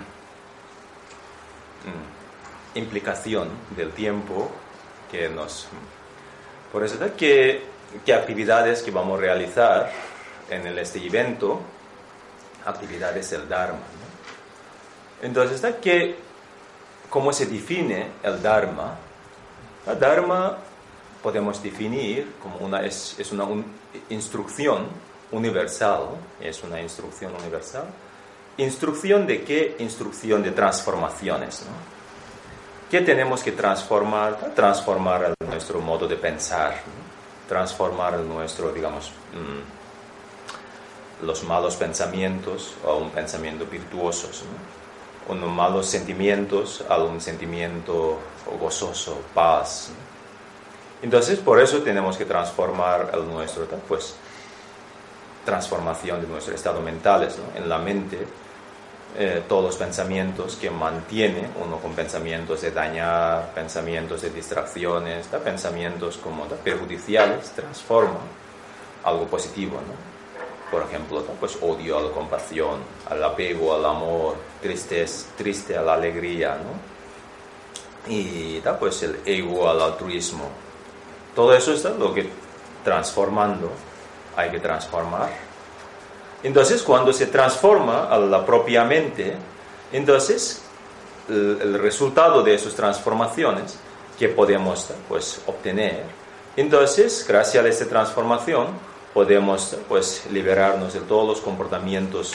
mm, 1.84 2.78
implicación 2.78 3.50
del 3.76 3.92
tiempo 3.92 4.50
que 5.10 5.28
nos... 5.28 5.68
Por 6.72 6.84
eso, 6.84 6.96
¿qué, 7.16 7.62
qué 8.04 8.14
actividades 8.14 8.82
que 8.82 8.90
vamos 8.90 9.18
a 9.18 9.22
realizar 9.22 9.90
en 10.50 10.66
este 10.78 11.04
evento? 11.04 11.60
Actividades 12.66 13.30
del 13.30 13.48
Dharma. 13.48 13.97
Entonces, 15.22 15.74
¿qué, 15.82 16.16
¿cómo 17.10 17.32
se 17.32 17.46
define 17.46 18.06
el 18.22 18.40
Dharma? 18.40 18.96
El 19.86 19.98
Dharma 19.98 20.58
podemos 21.22 21.62
definir 21.62 22.34
como 22.42 22.58
una, 22.58 22.84
es, 22.84 23.16
es 23.18 23.32
una 23.32 23.46
instrucción 24.10 24.86
universal, 25.32 26.02
es 26.40 26.62
una 26.62 26.80
instrucción 26.80 27.34
universal. 27.34 27.84
¿Instrucción 28.58 29.26
de 29.26 29.42
qué? 29.44 29.76
Instrucción 29.78 30.42
de 30.42 30.50
transformaciones. 30.52 31.62
¿no? 31.62 31.72
¿Qué 32.90 33.00
tenemos 33.02 33.42
que 33.42 33.52
transformar? 33.52 34.52
Transformar 34.54 35.34
nuestro 35.46 35.80
modo 35.80 36.08
de 36.08 36.16
pensar, 36.16 36.80
transformar 37.46 38.18
nuestro, 38.20 38.72
digamos, 38.72 39.10
mm, 39.32 41.26
los 41.26 41.44
malos 41.44 41.76
pensamientos 41.76 42.74
a 42.86 42.92
un 42.92 43.10
pensamiento 43.10 43.66
virtuosos, 43.66 44.42
unos 45.28 45.50
malos 45.50 45.86
sentimientos 45.86 46.84
a 46.88 46.98
un 46.98 47.20
sentimiento 47.20 48.18
gozoso, 48.60 49.20
paz. 49.34 49.90
Entonces, 51.02 51.38
por 51.38 51.60
eso 51.60 51.78
tenemos 51.78 52.16
que 52.16 52.24
transformar 52.24 53.10
el 53.14 53.28
nuestro, 53.28 53.66
pues, 53.86 54.16
transformación 55.44 56.20
de 56.20 56.26
nuestro 56.26 56.54
estado 56.54 56.80
mental, 56.80 57.28
en 57.54 57.68
la 57.68 57.78
mente, 57.78 58.26
eh, 59.16 59.42
todos 59.48 59.64
los 59.64 59.76
pensamientos 59.76 60.56
que 60.56 60.70
mantiene 60.70 61.48
uno 61.64 61.78
con 61.78 61.94
pensamientos 61.94 62.60
de 62.60 62.70
dañar, 62.70 63.52
pensamientos 63.54 64.22
de 64.22 64.30
distracciones, 64.30 65.26
pensamientos 65.28 66.18
como 66.18 66.44
perjudiciales, 66.44 67.50
transforma 67.52 68.20
algo 69.04 69.26
positivo. 69.26 69.80
Por 70.70 70.82
ejemplo, 70.82 71.24
pues 71.40 71.56
odio 71.62 71.98
a 71.98 72.02
la 72.02 72.10
compasión, 72.10 72.80
al 73.08 73.24
apego 73.24 73.74
al 73.74 73.84
amor, 73.86 74.36
tristeza, 74.60 75.28
triste 75.36 75.76
a 75.76 75.82
la 75.82 75.94
alegría, 75.94 76.58
y 78.06 78.60
pues 78.78 79.02
el 79.02 79.20
ego 79.24 79.68
al 79.68 79.80
altruismo. 79.80 80.48
Todo 81.34 81.54
eso 81.54 81.72
está 81.72 81.90
lo 81.90 82.12
que 82.12 82.28
transformando 82.84 83.70
hay 84.36 84.50
que 84.50 84.60
transformar. 84.60 85.30
Entonces, 86.42 86.82
cuando 86.82 87.12
se 87.12 87.26
transforma 87.26 88.04
a 88.04 88.18
la 88.18 88.46
propia 88.46 88.84
mente, 88.84 89.34
entonces 89.92 90.62
el, 91.28 91.58
el 91.60 91.78
resultado 91.80 92.42
de 92.42 92.54
esas 92.54 92.74
transformaciones 92.74 93.78
que 94.18 94.28
podemos 94.28 94.88
pues, 95.08 95.40
obtener. 95.46 96.04
Entonces, 96.56 97.24
gracias 97.26 97.64
a 97.64 97.68
esta 97.68 97.86
transformación, 97.86 98.66
podemos 99.18 99.76
pues, 99.88 100.26
liberarnos 100.30 100.94
de 100.94 101.00
todos 101.00 101.26
los 101.26 101.40
comportamientos 101.40 102.34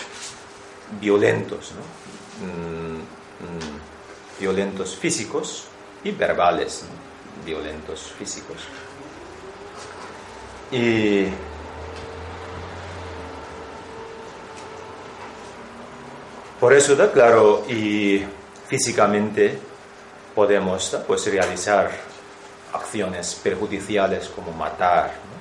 violentos, 1.00 1.72
¿no? 1.72 2.46
Mm, 2.46 2.98
mm, 2.98 4.42
violentos 4.42 4.94
físicos 4.94 5.68
y 6.04 6.12
verbales, 6.12 6.84
¿no? 6.84 7.46
violentos 7.46 8.12
físicos. 8.20 8.58
Y 10.74 11.28
por 16.60 16.74
eso, 16.74 16.98
¿da? 16.98 17.10
claro, 17.14 17.64
y 17.70 18.26
físicamente 18.68 19.58
podemos 20.36 20.98
pues 21.08 21.28
realizar 21.28 21.92
acciones 22.74 23.36
perjudiciales 23.42 24.28
como 24.28 24.52
matar. 24.52 25.33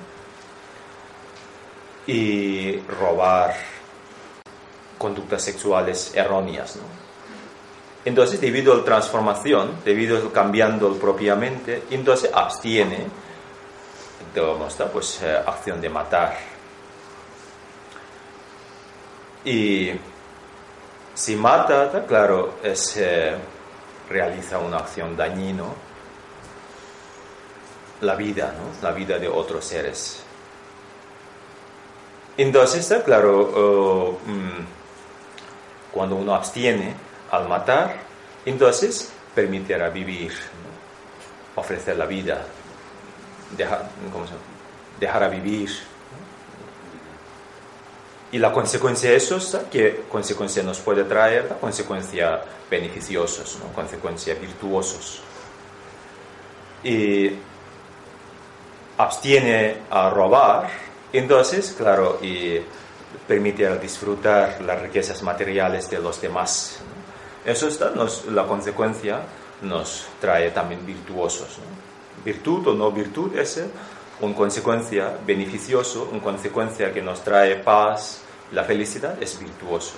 Y 2.07 2.79
robar 2.81 3.55
conductas 4.97 5.43
sexuales 5.43 6.11
erróneas. 6.15 6.77
Entonces, 8.05 8.41
debido 8.41 8.73
a 8.73 8.77
la 8.77 8.83
transformación, 8.83 9.77
debido 9.85 10.17
a 10.17 10.31
cambiando 10.33 10.93
propiamente, 10.95 11.83
entonces 11.91 12.29
abstiene, 12.33 13.07
¿no? 14.35 14.89
pues 14.91 15.21
eh, 15.21 15.37
acción 15.45 15.79
de 15.79 15.89
matar. 15.89 16.37
Y 19.45 19.91
si 21.13 21.35
mata, 21.35 22.05
claro, 22.07 22.55
es, 22.63 22.97
eh, 22.97 23.35
realiza 24.09 24.57
una 24.57 24.77
acción 24.77 25.15
dañino 25.15 25.73
la 28.01 28.15
vida, 28.15 28.53
¿no? 28.57 28.87
la 28.87 28.93
vida 28.93 29.17
de 29.17 29.27
otros 29.27 29.63
seres. 29.63 30.23
Entonces, 32.37 33.01
claro, 33.05 33.41
uh, 33.41 34.29
mm, 34.29 34.65
cuando 35.91 36.15
uno 36.15 36.33
abstiene 36.33 36.93
al 37.31 37.47
matar, 37.47 37.95
entonces 38.45 39.11
permitirá 39.35 39.89
vivir, 39.89 40.33
ofrecer 41.55 41.97
la 41.97 42.05
vida, 42.05 42.45
dejar, 43.55 43.89
¿cómo 44.11 44.25
se 44.25 44.31
llama? 44.31 44.43
dejar 44.99 45.23
a 45.23 45.27
vivir. 45.27 45.69
Y 48.31 48.39
la 48.39 48.51
consecuencia 48.51 49.11
de 49.11 49.17
eso. 49.17 49.37
¿qué 49.71 50.05
consecuencia 50.09 50.63
nos 50.63 50.79
puede 50.79 51.03
traer? 51.03 51.45
La 51.49 51.55
consecuencia 51.57 52.41
beneficiosos, 52.69 53.59
¿no? 53.59 53.71
consecuencias 53.73 54.39
virtuosos. 54.39 55.21
Y 56.83 57.31
abstiene 58.97 59.77
a 59.89 60.09
robar, 60.09 60.69
entonces, 61.19 61.73
claro, 61.77 62.19
y 62.21 62.59
permite 63.27 63.77
disfrutar 63.79 64.61
las 64.61 64.81
riquezas 64.81 65.21
materiales 65.23 65.89
de 65.89 65.99
los 65.99 66.19
demás. 66.19 66.79
Eso 67.45 67.67
está, 67.67 67.91
la 68.31 68.45
consecuencia 68.45 69.21
nos 69.61 70.05
trae 70.19 70.51
también 70.51 70.85
virtuosos. 70.85 71.59
Virtud 72.23 72.67
o 72.67 72.73
no 72.73 72.91
virtud 72.91 73.37
es 73.37 73.63
una 74.21 74.35
consecuencia 74.35 75.17
beneficioso, 75.25 76.09
una 76.11 76.21
consecuencia 76.21 76.93
que 76.93 77.01
nos 77.01 77.23
trae 77.23 77.57
paz, 77.57 78.21
la 78.51 78.63
felicidad 78.63 79.21
es 79.21 79.39
virtuoso. 79.39 79.93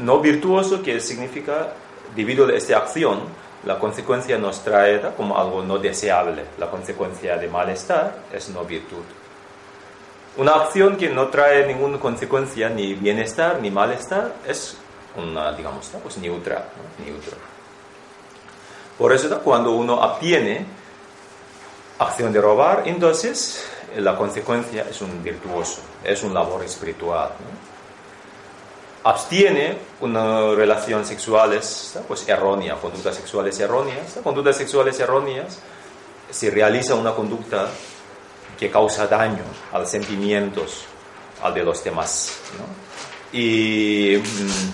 No 0.00 0.20
virtuoso 0.20 0.82
que 0.82 1.00
significa, 1.00 1.72
debido 2.16 2.46
a 2.46 2.52
esta 2.52 2.78
acción, 2.78 3.20
la 3.64 3.78
consecuencia 3.78 4.38
nos 4.38 4.62
trae 4.64 5.00
como 5.16 5.38
algo 5.38 5.62
no 5.62 5.78
deseable. 5.78 6.44
La 6.58 6.68
consecuencia 6.68 7.36
de 7.36 7.48
malestar 7.48 8.24
es 8.32 8.48
no 8.48 8.64
virtud. 8.64 9.04
Una 10.36 10.52
acción 10.52 10.96
que 10.96 11.08
no 11.08 11.28
trae 11.28 11.66
ninguna 11.66 11.98
consecuencia, 11.98 12.68
ni 12.68 12.94
bienestar, 12.94 13.58
ni 13.60 13.70
malestar, 13.70 14.34
es 14.46 14.76
una, 15.16 15.52
digamos, 15.52 15.90
pues 16.02 16.18
neutra, 16.18 16.68
¿no? 16.76 17.04
neutra. 17.04 17.36
Por 18.98 19.12
eso, 19.12 19.40
cuando 19.40 19.72
uno 19.72 19.94
obtiene 19.94 20.66
acción 21.98 22.32
de 22.32 22.40
robar, 22.40 22.82
entonces 22.86 23.66
la 23.96 24.16
consecuencia 24.16 24.86
es 24.90 25.00
un 25.00 25.22
virtuoso, 25.22 25.80
es 26.04 26.22
un 26.22 26.34
labor 26.34 26.64
espiritual. 26.64 27.30
¿no? 27.30 27.76
abstiene 29.06 29.78
una 30.00 30.52
relación 30.56 31.06
sexuales 31.06 31.96
pues 32.08 32.28
errónea, 32.28 32.74
conductas 32.74 33.14
sexuales 33.14 33.58
erróneas. 33.60 34.18
Conductas 34.22 34.56
sexuales 34.56 34.98
erróneas 34.98 35.60
se 36.28 36.50
realiza 36.50 36.96
una 36.96 37.12
conducta 37.14 37.68
que 38.58 38.70
causa 38.70 39.06
daño 39.06 39.44
a 39.72 39.78
los 39.78 39.90
sentimientos 39.90 40.84
al 41.42 41.54
de 41.54 41.62
los 41.62 41.84
demás 41.84 42.38
y 43.32 44.16
mmm, 44.16 44.72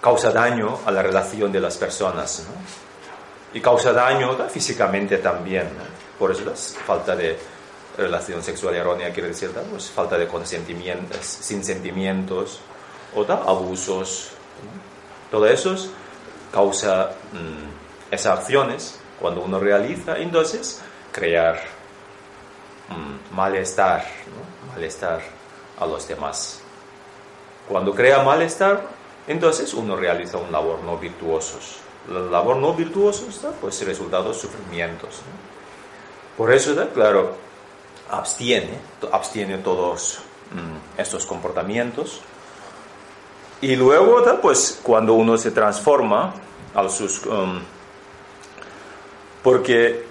causa 0.00 0.30
daño 0.30 0.80
a 0.84 0.90
la 0.90 1.02
relación 1.02 1.50
de 1.50 1.60
las 1.60 1.76
personas 1.76 2.46
y 3.52 3.60
causa 3.60 3.92
daño 3.92 4.36
físicamente 4.48 5.18
también. 5.18 5.68
Por 6.18 6.32
eso 6.32 6.44
la 6.44 6.54
falta 6.54 7.16
de 7.16 7.38
relación 7.96 8.42
sexual 8.42 8.74
errónea 8.74 9.12
quiere 9.12 9.28
decir 9.28 9.50
pues, 9.70 9.90
falta 9.90 10.18
de 10.18 10.26
consentimientos, 10.26 11.24
sin 11.24 11.64
sentimientos 11.64 12.60
o 13.14 13.24
da 13.24 13.36
abusos. 13.36 14.30
Todo 15.30 15.46
eso 15.46 15.74
causa 16.52 17.12
mmm, 17.32 18.12
esas 18.12 18.38
acciones 18.38 19.00
cuando 19.18 19.42
uno 19.42 19.58
realiza, 19.58 20.16
entonces 20.18 20.80
crear 21.12 21.77
malestar, 23.32 24.04
¿no? 24.26 24.72
malestar 24.72 25.20
a 25.78 25.86
los 25.86 26.06
demás. 26.08 26.60
Cuando 27.68 27.94
crea 27.94 28.22
malestar, 28.22 28.82
entonces 29.26 29.74
uno 29.74 29.96
realiza 29.96 30.38
un 30.38 30.50
labor 30.50 30.80
no 30.82 30.96
virtuosos. 30.96 31.78
La 32.08 32.20
labor 32.20 32.56
no 32.56 32.72
virtuosos 32.72 33.42
da 33.42 33.50
pues 33.50 33.84
resultados 33.84 34.38
sufrimientos. 34.38 35.20
¿no? 35.26 36.36
Por 36.38 36.52
eso, 36.52 36.74
da, 36.74 36.88
claro, 36.88 37.34
abstiene, 38.10 38.78
abstiene 39.12 39.58
todos 39.58 40.20
mmm, 40.52 41.00
estos 41.00 41.26
comportamientos. 41.26 42.20
Y 43.60 43.76
luego, 43.76 44.24
pues, 44.40 44.80
cuando 44.82 45.14
uno 45.14 45.36
se 45.36 45.50
transforma 45.50 46.32
a 46.74 46.88
sus... 46.88 47.26
Um, 47.26 47.60
porque 49.42 50.06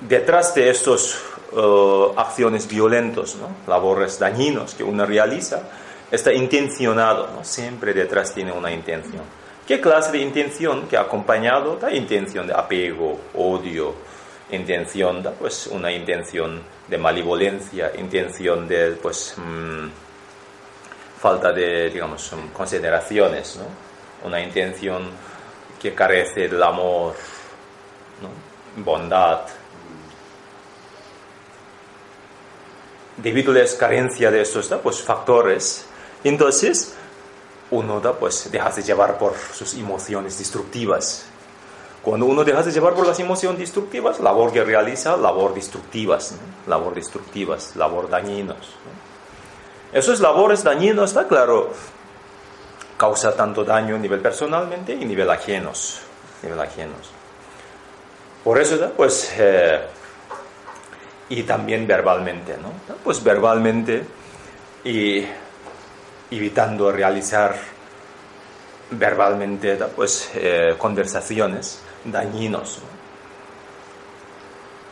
detrás 0.00 0.54
de 0.54 0.70
estas 0.70 1.18
uh, 1.52 2.12
acciones 2.16 2.68
violentas, 2.68 3.36
¿no? 3.36 3.48
labores 3.66 4.18
dañinos 4.18 4.74
que 4.74 4.82
uno 4.82 5.04
realiza, 5.06 5.62
está 6.10 6.32
intencionado, 6.32 7.28
¿no? 7.34 7.44
siempre 7.44 7.92
detrás 7.92 8.34
tiene 8.34 8.52
una 8.52 8.72
intención. 8.72 9.22
¿Qué 9.66 9.80
clase 9.80 10.10
de 10.12 10.18
intención 10.18 10.88
que 10.88 10.96
ha 10.96 11.02
acompañado 11.02 11.78
la 11.80 11.94
intención 11.94 12.46
de 12.46 12.54
apego, 12.54 13.20
odio, 13.34 13.94
intención, 14.50 15.22
¿da? 15.22 15.30
pues 15.30 15.68
una 15.68 15.92
intención 15.92 16.62
de 16.88 16.98
malevolencia, 16.98 17.92
intención 17.96 18.66
de 18.66 18.92
pues 19.00 19.34
mmm, 19.36 19.88
falta 21.20 21.52
de, 21.52 21.90
digamos, 21.90 22.32
consideraciones, 22.52 23.58
¿no? 23.58 24.26
una 24.26 24.40
intención 24.40 25.08
que 25.80 25.94
carece 25.94 26.48
del 26.48 26.62
amor, 26.62 27.14
¿no? 28.20 28.82
bondad. 28.82 29.40
Debido 33.16 33.52
a 33.52 33.56
la 33.56 33.64
carencia 33.78 34.30
de 34.30 34.42
estos 34.42 34.68
pues, 34.82 35.02
factores, 35.02 35.86
entonces 36.24 36.94
uno 37.70 38.00
da, 38.00 38.12
pues, 38.12 38.50
deja 38.50 38.70
de 38.70 38.82
llevar 38.82 39.18
por 39.18 39.34
sus 39.36 39.74
emociones 39.74 40.38
destructivas. 40.38 41.26
Cuando 42.02 42.26
uno 42.26 42.44
deja 42.44 42.62
de 42.62 42.72
llevar 42.72 42.94
por 42.94 43.06
las 43.06 43.20
emociones 43.20 43.58
destructivas, 43.58 44.20
labor 44.20 44.52
que 44.52 44.64
realiza, 44.64 45.16
labor 45.16 45.54
destructivas, 45.54 46.32
¿no? 46.32 46.70
labor 46.70 46.94
destructivas, 46.94 47.76
labor 47.76 48.08
dañinos. 48.08 48.56
¿no? 48.56 49.98
Esos 49.98 50.20
labores 50.20 50.64
dañinos, 50.64 51.10
está 51.10 51.28
claro, 51.28 51.72
causa 52.96 53.34
tanto 53.34 53.64
daño 53.64 53.96
a 53.96 53.98
nivel 53.98 54.20
personalmente 54.20 54.94
y 54.94 55.04
nivel 55.04 55.28
ajenos. 55.28 56.00
Nivel 56.42 56.60
ajenos. 56.60 57.10
Por 58.44 58.58
eso, 58.58 58.92
pues, 58.96 59.32
eh, 59.36 59.80
y 61.30 61.44
también 61.44 61.86
verbalmente, 61.86 62.56
¿no? 62.58 62.70
Pues 63.02 63.24
verbalmente 63.24 64.04
y 64.84 65.24
evitando 66.30 66.92
realizar 66.92 67.56
verbalmente, 68.90 69.76
pues, 69.96 70.30
eh, 70.34 70.74
conversaciones 70.76 71.80
dañinos. 72.04 72.80
¿no? 72.82 73.00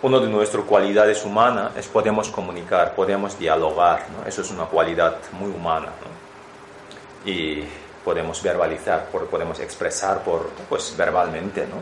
una 0.01 0.21
de 0.21 0.29
nuestras 0.29 0.65
cualidades 0.65 1.25
humanas 1.25 1.73
es 1.77 1.89
podemos 1.89 2.29
comunicar, 2.29 2.95
podemos 2.95 3.37
dialogar, 3.39 4.07
¿no? 4.17 4.27
eso 4.29 4.43
es 4.43 4.51
una 4.51 4.67
cualidad 4.67 5.17
muy 5.33 5.51
humana. 5.51 5.87
¿no? 5.87 7.31
Y 7.31 7.65
podemos 8.05 8.41
verbalizar, 8.43 9.07
podemos 9.07 9.59
expresar 9.61 10.23
por, 10.23 10.51
pues, 10.69 10.95
verbalmente. 10.97 11.67
¿no? 11.67 11.77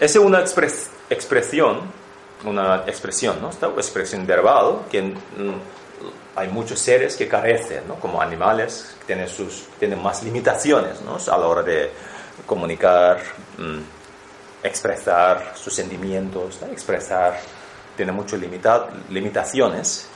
Esa 0.00 0.18
es 0.18 0.24
una 0.24 0.40
expresión, 0.40 1.82
una 2.44 2.84
expresión, 2.86 3.36
¿no? 3.40 3.50
Expresión 3.76 4.26
verbal 4.26 4.82
que 4.90 5.02
mm, 5.02 5.14
hay 6.36 6.48
muchos 6.48 6.78
seres 6.78 7.16
que 7.16 7.28
carecen, 7.28 7.86
¿no? 7.86 7.94
como 7.96 8.20
animales, 8.20 8.96
tienen, 9.06 9.28
sus, 9.28 9.66
tienen 9.78 10.02
más 10.02 10.22
limitaciones 10.22 11.00
¿no? 11.02 11.16
a 11.16 11.38
la 11.38 11.46
hora 11.46 11.62
de 11.62 11.90
comunicar, 12.46 13.18
mm, 13.58 14.64
expresar 14.64 15.52
sus 15.54 15.74
sentimientos, 15.74 16.60
expresar, 16.70 17.38
tiene 17.96 18.12
muchas 18.12 18.40
limitaciones. 19.10 20.08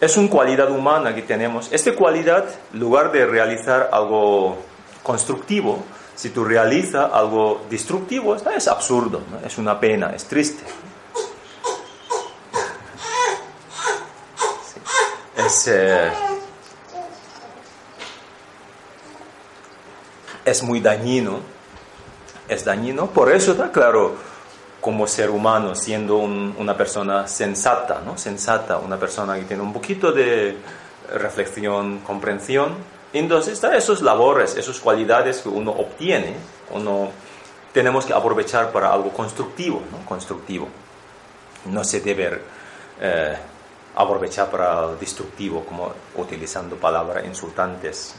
Es 0.00 0.16
una 0.16 0.28
cualidad 0.28 0.70
humana 0.70 1.14
que 1.14 1.22
tenemos. 1.22 1.72
Esta 1.72 1.94
cualidad, 1.94 2.44
en 2.72 2.80
lugar 2.80 3.12
de 3.12 3.24
realizar 3.24 3.88
algo 3.92 4.58
constructivo, 5.02 5.84
si 6.14 6.30
tú 6.30 6.44
realizas 6.44 7.10
algo 7.12 7.64
destructivo, 7.70 8.36
es 8.36 8.68
absurdo, 8.68 9.22
es 9.46 9.56
una 9.58 9.78
pena, 9.80 10.12
es 10.14 10.24
triste. 10.24 10.64
Es, 15.52 15.68
eh, 15.68 16.10
es 20.46 20.62
muy 20.62 20.80
dañino, 20.80 21.40
es 22.48 22.64
dañino, 22.64 23.08
por 23.08 23.30
eso 23.30 23.52
está 23.52 23.70
claro, 23.70 24.14
como 24.80 25.06
ser 25.06 25.28
humano, 25.28 25.74
siendo 25.74 26.16
una 26.16 26.74
persona 26.74 27.28
sensata, 27.28 28.00
¿no? 28.02 28.16
sensata, 28.16 28.78
una 28.78 28.96
persona 28.96 29.34
que 29.34 29.42
tiene 29.42 29.62
un 29.62 29.74
poquito 29.74 30.10
de 30.10 30.56
reflexión, 31.12 31.98
comprensión, 31.98 32.74
entonces 33.12 33.52
está 33.52 33.76
esos 33.76 34.00
labores, 34.00 34.56
esas 34.56 34.80
cualidades 34.80 35.42
que 35.42 35.50
uno 35.50 35.72
obtiene, 35.72 36.34
uno 36.70 37.10
tenemos 37.74 38.06
que 38.06 38.14
aprovechar 38.14 38.72
para 38.72 38.90
algo 38.90 39.10
constructivo, 39.10 39.82
¿no? 39.92 40.06
constructivo. 40.06 40.66
No 41.66 41.84
se 41.84 42.00
debe 42.00 42.40
eh, 43.02 43.36
aprovechar 43.94 44.50
para 44.50 44.94
destructivo, 44.94 45.64
como 45.64 45.92
utilizando 46.16 46.76
palabras 46.76 47.24
insultantes, 47.24 48.14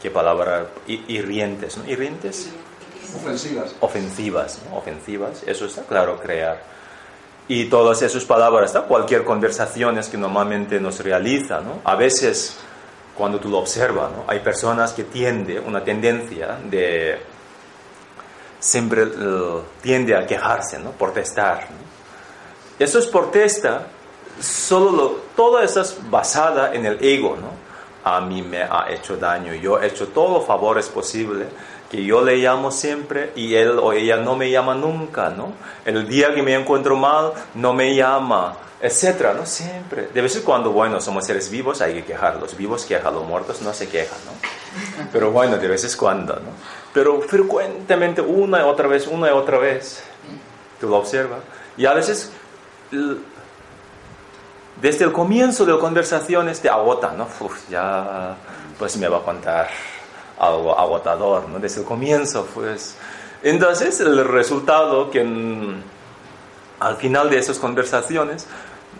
que 0.00 0.10
palabras 0.10 0.66
hirientes, 0.86 1.76
¿no? 1.78 1.84
¿Hirientes? 1.86 2.50
Ofensivas. 3.16 3.74
Ofensivas, 3.80 4.60
ofensivas, 4.72 5.42
eso 5.46 5.66
está 5.66 5.82
claro, 5.82 6.18
crear. 6.18 6.62
Y 7.46 7.66
todas 7.66 8.02
esas 8.02 8.24
palabras, 8.24 8.70
¿está? 8.70 8.82
cualquier 8.82 9.24
conversación 9.24 10.00
que 10.10 10.16
normalmente 10.16 10.80
nos 10.80 11.00
realiza, 11.00 11.60
¿no? 11.60 11.80
a 11.84 11.94
veces 11.94 12.56
cuando 13.14 13.38
tú 13.38 13.48
lo 13.48 13.58
observas, 13.58 14.10
¿no? 14.10 14.24
hay 14.26 14.40
personas 14.40 14.92
que 14.92 15.04
tienden, 15.04 15.62
una 15.66 15.84
tendencia 15.84 16.58
de 16.64 17.18
siempre 18.58 19.04
uh, 19.04 19.62
tiende 19.82 20.16
a 20.16 20.26
quejarse, 20.26 20.78
¿no? 20.78 20.92
protestar. 20.92 21.68
¿no? 21.70 22.84
Eso 22.84 22.98
es 22.98 23.06
protesta 23.06 23.86
solo 24.40 25.20
todo 25.36 25.60
eso 25.60 25.80
es 25.80 25.98
basada 26.10 26.74
en 26.74 26.86
el 26.86 27.04
ego, 27.04 27.36
¿no? 27.40 27.64
A 28.04 28.20
mí 28.20 28.42
me 28.42 28.62
ha 28.62 28.86
hecho 28.90 29.16
daño, 29.16 29.54
yo 29.54 29.80
he 29.80 29.86
hecho 29.86 30.08
todos 30.08 30.30
los 30.30 30.46
favores 30.46 30.88
posibles, 30.88 31.48
que 31.90 32.04
yo 32.04 32.22
le 32.22 32.36
llamo 32.36 32.70
siempre 32.70 33.32
y 33.36 33.54
él 33.54 33.78
o 33.78 33.92
ella 33.92 34.16
no 34.16 34.36
me 34.36 34.50
llama 34.50 34.74
nunca, 34.74 35.30
¿no? 35.30 35.52
El 35.84 36.06
día 36.08 36.34
que 36.34 36.42
me 36.42 36.54
encuentro 36.54 36.96
mal, 36.96 37.32
no 37.54 37.72
me 37.72 37.94
llama, 37.94 38.56
etcétera, 38.80 39.32
¿no? 39.32 39.46
Siempre. 39.46 40.08
De 40.12 40.20
vez 40.20 40.36
en 40.36 40.42
cuando, 40.42 40.70
bueno, 40.70 41.00
somos 41.00 41.24
seres 41.24 41.48
vivos, 41.48 41.80
hay 41.80 41.94
que 41.94 42.04
quejar. 42.04 42.36
Los 42.40 42.56
vivos 42.56 42.84
quejan, 42.84 43.14
los 43.14 43.24
muertos 43.24 43.62
no 43.62 43.72
se 43.72 43.88
quejan, 43.88 44.18
¿no? 44.26 45.06
Pero 45.10 45.30
bueno, 45.30 45.56
de 45.56 45.68
vez 45.68 45.84
en 45.84 45.98
cuando, 45.98 46.34
¿no? 46.34 46.50
Pero 46.92 47.22
frecuentemente, 47.22 48.20
una 48.20 48.58
y 48.58 48.62
otra 48.62 48.86
vez, 48.88 49.06
una 49.06 49.28
y 49.28 49.32
otra 49.32 49.58
vez, 49.58 50.02
tú 50.80 50.88
lo 50.88 50.96
observas. 50.96 51.40
Y 51.76 51.86
a 51.86 51.94
veces 51.94 52.30
desde 54.80 55.04
el 55.04 55.12
comienzo 55.12 55.64
de 55.64 55.72
las 55.72 55.80
conversaciones 55.80 56.60
te 56.60 56.68
agota, 56.68 57.12
¿no? 57.16 57.26
Uf, 57.40 57.68
ya 57.68 58.36
pues 58.78 58.96
me 58.96 59.08
va 59.08 59.18
a 59.18 59.22
contar 59.22 59.68
algo 60.38 60.78
agotador, 60.78 61.48
¿no? 61.48 61.58
Desde 61.58 61.80
el 61.80 61.86
comienzo, 61.86 62.46
pues. 62.54 62.96
Entonces, 63.42 64.00
el 64.00 64.24
resultado 64.24 65.10
que 65.10 65.20
al 66.80 66.96
final 66.96 67.30
de 67.30 67.38
esas 67.38 67.58
conversaciones 67.58 68.46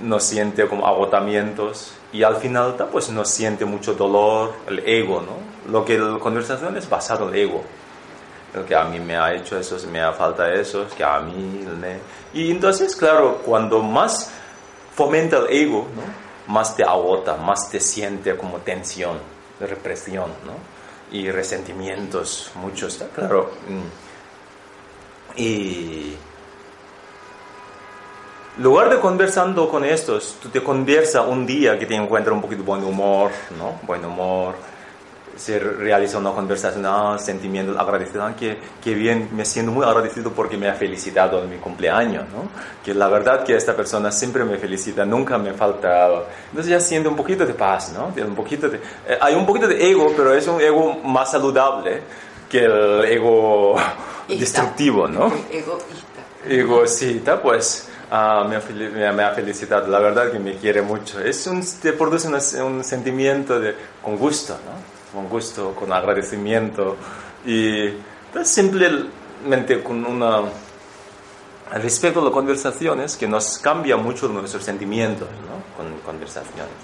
nos 0.01 0.25
siente 0.25 0.67
como 0.69 0.87
agotamientos 0.87 1.95
y 2.13 2.23
al 2.23 2.37
final 2.37 2.75
pues 2.91 3.11
nos 3.11 3.29
siente 3.29 3.65
mucho 3.65 3.95
dolor, 3.95 4.53
el 4.67 4.81
ego, 4.81 5.23
¿no? 5.23 5.73
Lo 5.73 5.85
que 5.85 5.99
la 5.99 6.19
conversación 6.19 6.77
es 6.77 6.89
basado 6.89 7.29
en 7.29 7.35
el 7.35 7.41
ego. 7.41 7.65
El 8.55 8.65
que 8.65 8.77
a 8.77 8.85
mí 8.85 9.01
me 9.01 9.17
ha 9.17 9.35
hecho 9.35 9.59
eso, 9.59 9.77
me 9.91 10.01
ha 10.01 10.13
falta 10.13 10.53
eso, 10.53 10.87
que 10.97 11.03
a 11.03 11.19
mí 11.19 11.67
me... 11.81 11.99
Y 12.33 12.53
entonces, 12.53 12.95
claro, 12.95 13.41
cuando 13.45 13.83
más 13.83 14.31
fomenta 14.95 15.39
el 15.39 15.47
ego, 15.51 15.87
¿no? 15.95 16.53
más 16.53 16.77
te 16.77 16.85
agota, 16.85 17.37
más 17.37 17.71
te 17.71 17.81
siente 17.81 18.37
como 18.37 18.59
tensión, 18.59 19.19
represión 19.61 20.31
¿no? 20.45 20.55
y 21.11 21.31
resentimientos, 21.31 22.51
muchos, 22.55 23.03
claro. 23.15 23.51
Mm. 23.69 25.41
Y 25.41 26.17
lugar 28.59 28.89
de 28.91 29.01
conversando 29.01 29.69
con 29.69 29.85
estos, 29.85 30.37
tú 30.41 30.49
te 30.49 30.63
conversas 30.63 31.27
un 31.27 31.45
día 31.45 31.79
que 31.79 31.87
te 31.87 31.95
encuentras 31.95 32.35
un 32.35 32.41
poquito 32.41 32.63
de 32.63 32.67
buen 32.67 32.85
humor, 32.85 33.31
¿no? 33.59 33.81
Buen 33.83 34.05
humor, 34.05 34.55
se 35.37 35.59
realiza 35.59 36.19
una 36.19 36.31
conversación, 36.31 36.85
ah, 36.87 37.17
sentimientos 37.19 37.77
agradecidos, 37.77 38.31
ah, 38.31 38.37
que, 38.37 38.59
que, 38.83 38.95
bien, 38.95 39.31
me 39.33 39.45
siento 39.45 39.73
muy 39.73 39.85
agradecido 39.85 40.33
porque 40.33 40.57
me 40.57 40.69
ha 40.69 40.75
felicitado 40.75 41.43
en 41.43 41.51
mi 41.51 41.57
cumpleaños, 41.57 42.25
¿no? 42.33 42.49
Que 42.85 42.95
la 42.95 43.09
verdad 43.09 43.45
que 43.45 43.57
esta 43.57 43.75
persona 43.75 44.11
siempre 44.13 44.45
me 44.45 44.57
felicita, 44.59 45.05
nunca 45.05 45.39
me 45.39 45.53
falta, 45.53 46.25
entonces 46.49 46.71
ya 46.71 46.81
siento 46.81 47.11
un 47.11 47.17
poquito 47.17 47.45
de 47.45 47.55
paz, 47.55 47.93
¿no? 47.93 48.13
Un 48.25 48.35
poquito 48.35 48.69
de, 48.69 48.79
eh, 48.79 49.19
hay 49.21 49.35
un 49.35 49.47
poquito 49.47 49.67
de 49.67 49.91
ego, 49.91 50.13
pero 50.17 50.33
es 50.35 50.47
un 50.47 50.61
ego 50.61 50.95
más 51.05 51.31
saludable 51.31 52.03
que 52.49 52.65
el 52.65 53.05
ego 53.05 53.77
destructivo, 54.29 55.09
¿no? 55.09 55.33
Egoísta. 55.51 56.23
Egoísta, 56.49 57.43
pues... 57.43 57.89
Ah, 58.17 58.47
me, 58.49 58.57
ha, 58.57 59.13
me, 59.13 59.25
ha, 59.25 59.31
felicitado, 59.31 59.89
la 59.89 59.99
verdad 59.99 60.31
que 60.31 60.39
me 60.39 60.55
quiere 60.57 60.83
mucho. 60.83 61.19
Es 61.19 61.49
un, 61.49 61.65
te 61.81 61.95
produce 61.95 62.29
un 62.63 62.85
sentimiento 62.85 63.59
de, 63.59 63.75
con 64.03 64.17
gusto, 64.17 64.53
¿no? 64.53 64.94
Con 65.15 65.29
gusto, 65.29 65.75
con 65.75 65.93
agradecimiento 65.93 66.97
y 67.47 67.91
pues, 68.33 68.49
simplemente 68.49 69.83
con 69.83 70.05
una 70.05 70.43
respecto 71.73 72.21
a 72.21 72.25
las 72.25 72.33
conversaciones 72.33 73.17
que 73.17 73.27
nos 73.27 73.59
cambia 73.59 73.97
mucho 73.97 74.29
nuestros 74.29 74.65
sentimientos 74.65 75.29
¿no? 75.29 75.77
con 75.77 75.99
conversaciones. 76.01 76.75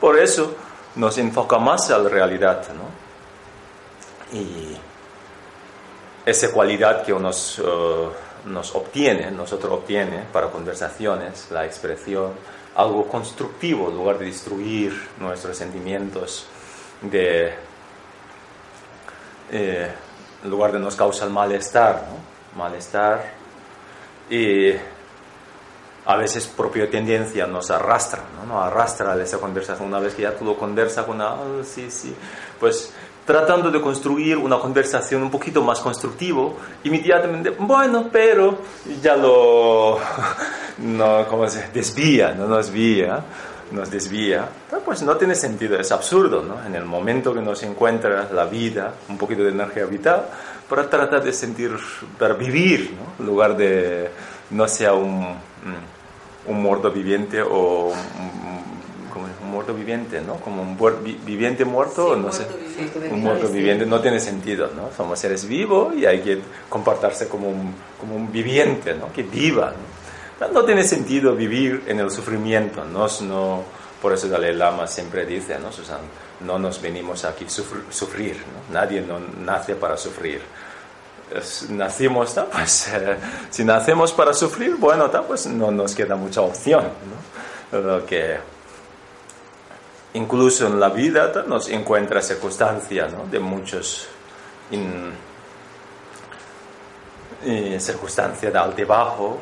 Por 0.00 0.18
eso 0.18 0.54
nos 0.96 1.18
enfoca 1.18 1.58
más 1.58 1.90
a 1.90 1.98
la 1.98 2.08
realidad 2.08 2.66
¿no? 2.74 4.38
y 4.38 4.76
esa 6.24 6.52
cualidad 6.52 7.04
que 7.04 7.12
nos, 7.12 7.58
uh, 7.58 8.10
nos 8.46 8.74
obtiene, 8.74 9.30
nosotros 9.30 9.72
obtiene 9.72 10.24
para 10.32 10.48
conversaciones, 10.48 11.48
la 11.50 11.64
expresión, 11.64 12.32
algo 12.74 13.08
constructivo 13.08 13.88
en 13.88 13.96
lugar 13.96 14.18
de 14.18 14.26
destruir 14.26 14.92
nuestros 15.18 15.56
sentimientos 15.56 16.46
de, 17.02 17.54
eh, 19.50 19.92
en 20.42 20.50
lugar 20.50 20.72
de 20.72 20.78
nos 20.78 20.96
causa 20.96 21.24
el 21.24 21.30
malestar, 21.30 22.06
¿no? 22.08 22.58
malestar 22.58 23.32
y 24.30 24.72
a 26.06 26.16
veces 26.16 26.46
propia 26.46 26.90
tendencia 26.90 27.46
nos 27.46 27.70
arrastra, 27.70 28.22
¿no? 28.36 28.46
nos 28.46 28.64
arrastra 28.64 29.12
a 29.12 29.22
esa 29.22 29.38
conversación. 29.38 29.88
Una 29.88 30.00
vez 30.00 30.14
que 30.14 30.22
ya 30.22 30.34
tú 30.34 30.44
lo 30.44 30.56
conversas 30.56 31.04
con, 31.04 31.20
ah, 31.20 31.36
sí, 31.64 31.90
sí, 31.90 32.14
pues 32.58 32.92
tratando 33.26 33.70
de 33.70 33.78
construir 33.78 34.38
una 34.38 34.58
conversación 34.58 35.22
un 35.22 35.30
poquito 35.30 35.62
más 35.62 35.80
constructivo, 35.80 36.56
inmediatamente, 36.84 37.50
bueno, 37.50 38.08
pero 38.10 38.56
ya 39.02 39.16
lo, 39.16 39.98
no, 40.78 41.26
¿cómo 41.28 41.46
se 41.46 41.68
desvía, 41.68 42.32
no 42.32 42.46
nos 42.46 42.68
desvía 42.68 43.22
nos 43.72 43.90
desvía, 43.90 44.48
pues 44.84 45.02
no 45.02 45.16
tiene 45.16 45.34
sentido, 45.34 45.78
es 45.78 45.92
absurdo, 45.92 46.42
¿no? 46.42 46.64
En 46.64 46.74
el 46.74 46.84
momento 46.84 47.34
que 47.34 47.40
nos 47.40 47.62
encuentra 47.62 48.28
la 48.32 48.44
vida, 48.44 48.94
un 49.08 49.18
poquito 49.18 49.42
de 49.42 49.50
energía 49.50 49.84
vital, 49.84 50.26
para 50.68 50.88
tratar 50.88 51.22
de 51.22 51.32
sentir, 51.32 51.76
para 52.18 52.34
vivir, 52.34 52.94
¿no? 52.96 53.22
En 53.22 53.26
lugar 53.26 53.56
de 53.56 54.10
no 54.50 54.66
sea 54.68 54.94
un, 54.94 55.20
mm, 55.20 56.50
un 56.50 56.62
muerto 56.62 56.90
viviente 56.90 57.42
o 57.42 57.88
un, 57.88 59.12
como 59.12 59.26
un 59.42 59.50
muerto 59.50 59.74
viviente, 59.74 60.20
¿no? 60.20 60.36
Como 60.36 60.62
un 60.62 60.76
viviente 61.24 61.64
muerto, 61.64 62.16
no 62.16 62.32
sé, 62.32 62.46
un 63.10 63.20
muerto 63.20 63.48
viviente 63.48 63.84
no 63.84 64.00
tiene 64.00 64.20
sentido, 64.20 64.70
¿no? 64.74 64.90
Somos 64.96 65.18
seres 65.18 65.46
vivos 65.46 65.94
y 65.94 66.06
hay 66.06 66.20
que 66.20 66.38
comportarse 66.68 67.28
como 67.28 67.48
un, 67.48 67.74
como 68.00 68.16
un 68.16 68.30
viviente, 68.30 68.94
¿no? 68.94 69.12
Que 69.12 69.22
viva, 69.22 69.72
¿no? 69.72 69.97
No 70.40 70.64
tiene 70.64 70.84
sentido 70.84 71.34
vivir 71.34 71.84
en 71.86 72.00
el 72.00 72.10
sufrimiento, 72.10 72.84
no, 72.84 73.06
no, 73.22 73.64
Por 74.00 74.12
eso 74.12 74.28
Dalai 74.28 74.54
Lama 74.54 74.86
siempre 74.86 75.26
dice, 75.26 75.58
¿no, 75.58 75.72
Susan? 75.72 76.00
No 76.40 76.58
nos 76.58 76.80
venimos 76.80 77.24
aquí 77.24 77.44
a 77.44 77.48
sufrir, 77.48 78.36
¿no? 78.36 78.72
Nadie 78.72 79.00
no 79.00 79.18
nace 79.44 79.74
para 79.74 79.96
sufrir. 79.96 80.40
nacimos, 81.70 82.34
pues 82.52 82.88
eh, 82.94 83.16
si 83.50 83.64
nacemos 83.64 84.12
para 84.12 84.32
sufrir, 84.32 84.76
bueno, 84.76 85.10
pues 85.26 85.46
no 85.46 85.72
nos 85.72 85.94
queda 85.94 86.14
mucha 86.14 86.40
opción, 86.40 86.84
¿no? 87.72 87.80
Lo 87.80 88.06
que 88.06 88.38
incluso 90.14 90.66
en 90.66 90.80
la 90.80 90.88
vida 90.88 91.32
nos 91.46 91.68
encuentra 91.68 92.22
circunstancias 92.22 93.12
¿no? 93.12 93.26
de 93.26 93.38
muchos 93.38 94.08
circunstancias 97.78 98.52
de 98.52 98.58
altibajo. 98.58 99.38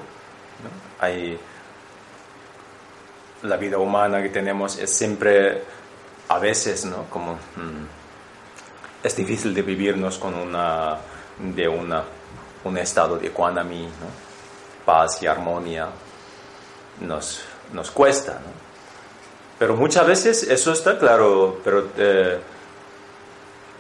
Hay 1.01 1.39
la 3.43 3.57
vida 3.57 3.79
humana 3.79 4.23
que 4.23 4.31
tenemos 4.31 4.79
es 4.79 4.91
siempre, 4.91 5.63
a 6.29 6.39
veces, 6.39 6.85
¿no? 6.85 7.05
Como 7.11 7.35
mm, 7.35 7.87
es 9.03 9.17
difícil 9.17 9.55
de 9.55 9.63
vivirnos 9.63 10.19
con 10.19 10.35
una, 10.35 10.97
de 11.39 11.69
una, 11.69 12.03
un 12.65 12.79
estado 12.79 13.19
de 13.19 13.29
¿no? 13.29 14.27
paz 14.85 15.23
y 15.23 15.27
armonía. 15.27 15.89
Nos, 17.01 17.43
nos 17.73 17.91
cuesta, 17.91 18.33
¿no? 18.35 18.67
Pero 19.59 19.75
muchas 19.77 20.07
veces 20.07 20.43
eso 20.43 20.73
está 20.73 20.99
claro, 20.99 21.61
pero 21.65 21.89
eh, 21.97 22.39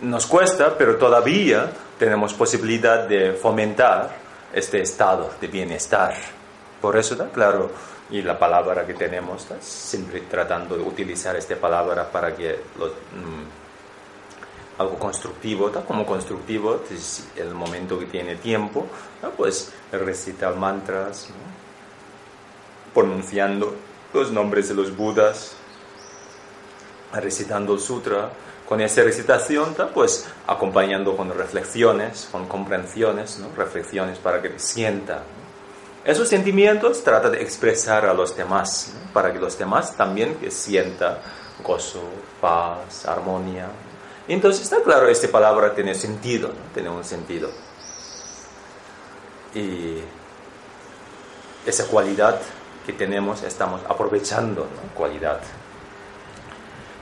nos 0.00 0.26
cuesta, 0.26 0.76
pero 0.76 0.96
todavía 0.96 1.70
tenemos 1.98 2.32
posibilidad 2.32 3.06
de 3.06 3.32
fomentar 3.32 4.10
este 4.54 4.80
estado 4.80 5.34
de 5.40 5.46
bienestar. 5.48 6.14
Por 6.80 6.96
eso 6.96 7.14
está 7.14 7.30
claro, 7.30 7.70
y 8.10 8.22
la 8.22 8.38
palabra 8.38 8.86
que 8.86 8.94
tenemos, 8.94 9.42
está 9.42 9.60
siempre 9.60 10.20
tratando 10.22 10.76
de 10.76 10.82
utilizar 10.82 11.36
esta 11.36 11.56
palabra 11.56 12.10
para 12.10 12.34
que 12.34 12.60
mm, 12.76 14.78
algo 14.78 14.98
constructivo, 14.98 15.68
está 15.68 15.82
como 15.82 16.04
constructivo, 16.04 16.82
es 16.90 17.28
el 17.36 17.54
momento 17.54 17.98
que 17.98 18.06
tiene 18.06 18.36
tiempo, 18.36 18.86
pues 19.36 19.72
recitar 19.90 20.54
mantras, 20.56 21.28
pronunciando 22.94 23.74
los 24.12 24.30
nombres 24.30 24.68
de 24.68 24.74
los 24.74 24.94
budas, 24.94 25.54
recitando 27.12 27.74
el 27.74 27.80
sutra, 27.80 28.30
con 28.68 28.80
esa 28.80 29.02
recitación, 29.02 29.74
pues 29.94 30.26
acompañando 30.46 31.16
con 31.16 31.32
reflexiones, 31.32 32.28
con 32.30 32.46
comprensiones, 32.46 33.40
reflexiones 33.56 34.18
para 34.18 34.42
que 34.42 34.58
sienta. 34.58 35.22
Esos 36.06 36.28
sentimientos 36.28 37.02
trata 37.02 37.28
de 37.30 37.42
expresar 37.42 38.06
a 38.06 38.14
los 38.14 38.36
demás, 38.36 38.92
para 39.12 39.32
que 39.32 39.38
los 39.38 39.58
demás 39.58 39.96
también 39.96 40.36
que 40.36 40.50
sienta 40.50 41.18
gozo, 41.62 42.02
paz, 42.40 43.06
armonía. 43.06 43.68
entonces 44.28 44.62
está 44.62 44.80
claro, 44.82 45.08
esta 45.08 45.28
palabra 45.28 45.74
tiene 45.74 45.94
sentido, 45.94 46.50
tiene 46.72 46.88
un 46.88 47.04
sentido. 47.04 47.50
Y 49.54 49.98
esa 51.66 51.86
cualidad 51.86 52.40
que 52.86 52.92
tenemos 52.92 53.42
estamos 53.42 53.80
aprovechando, 53.88 54.62
¿no? 54.62 54.94
cualidad 54.94 55.40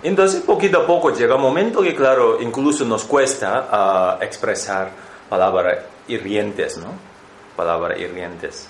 entonces, 0.04 0.42
poquito 0.42 0.82
a 0.82 0.86
poco 0.86 1.14
llega 1.14 1.34
un 1.34 1.40
momento 1.40 1.80
que, 1.80 1.94
claro, 1.94 2.38
incluso 2.38 2.84
nos 2.84 3.04
cuesta 3.04 3.68
ah, 3.70 4.18
expresar 4.20 4.90
palabras 5.30 5.78
hirientes, 6.06 6.76
¿no? 6.76 6.88
Palabras 7.56 7.98
hirientes. 7.98 8.68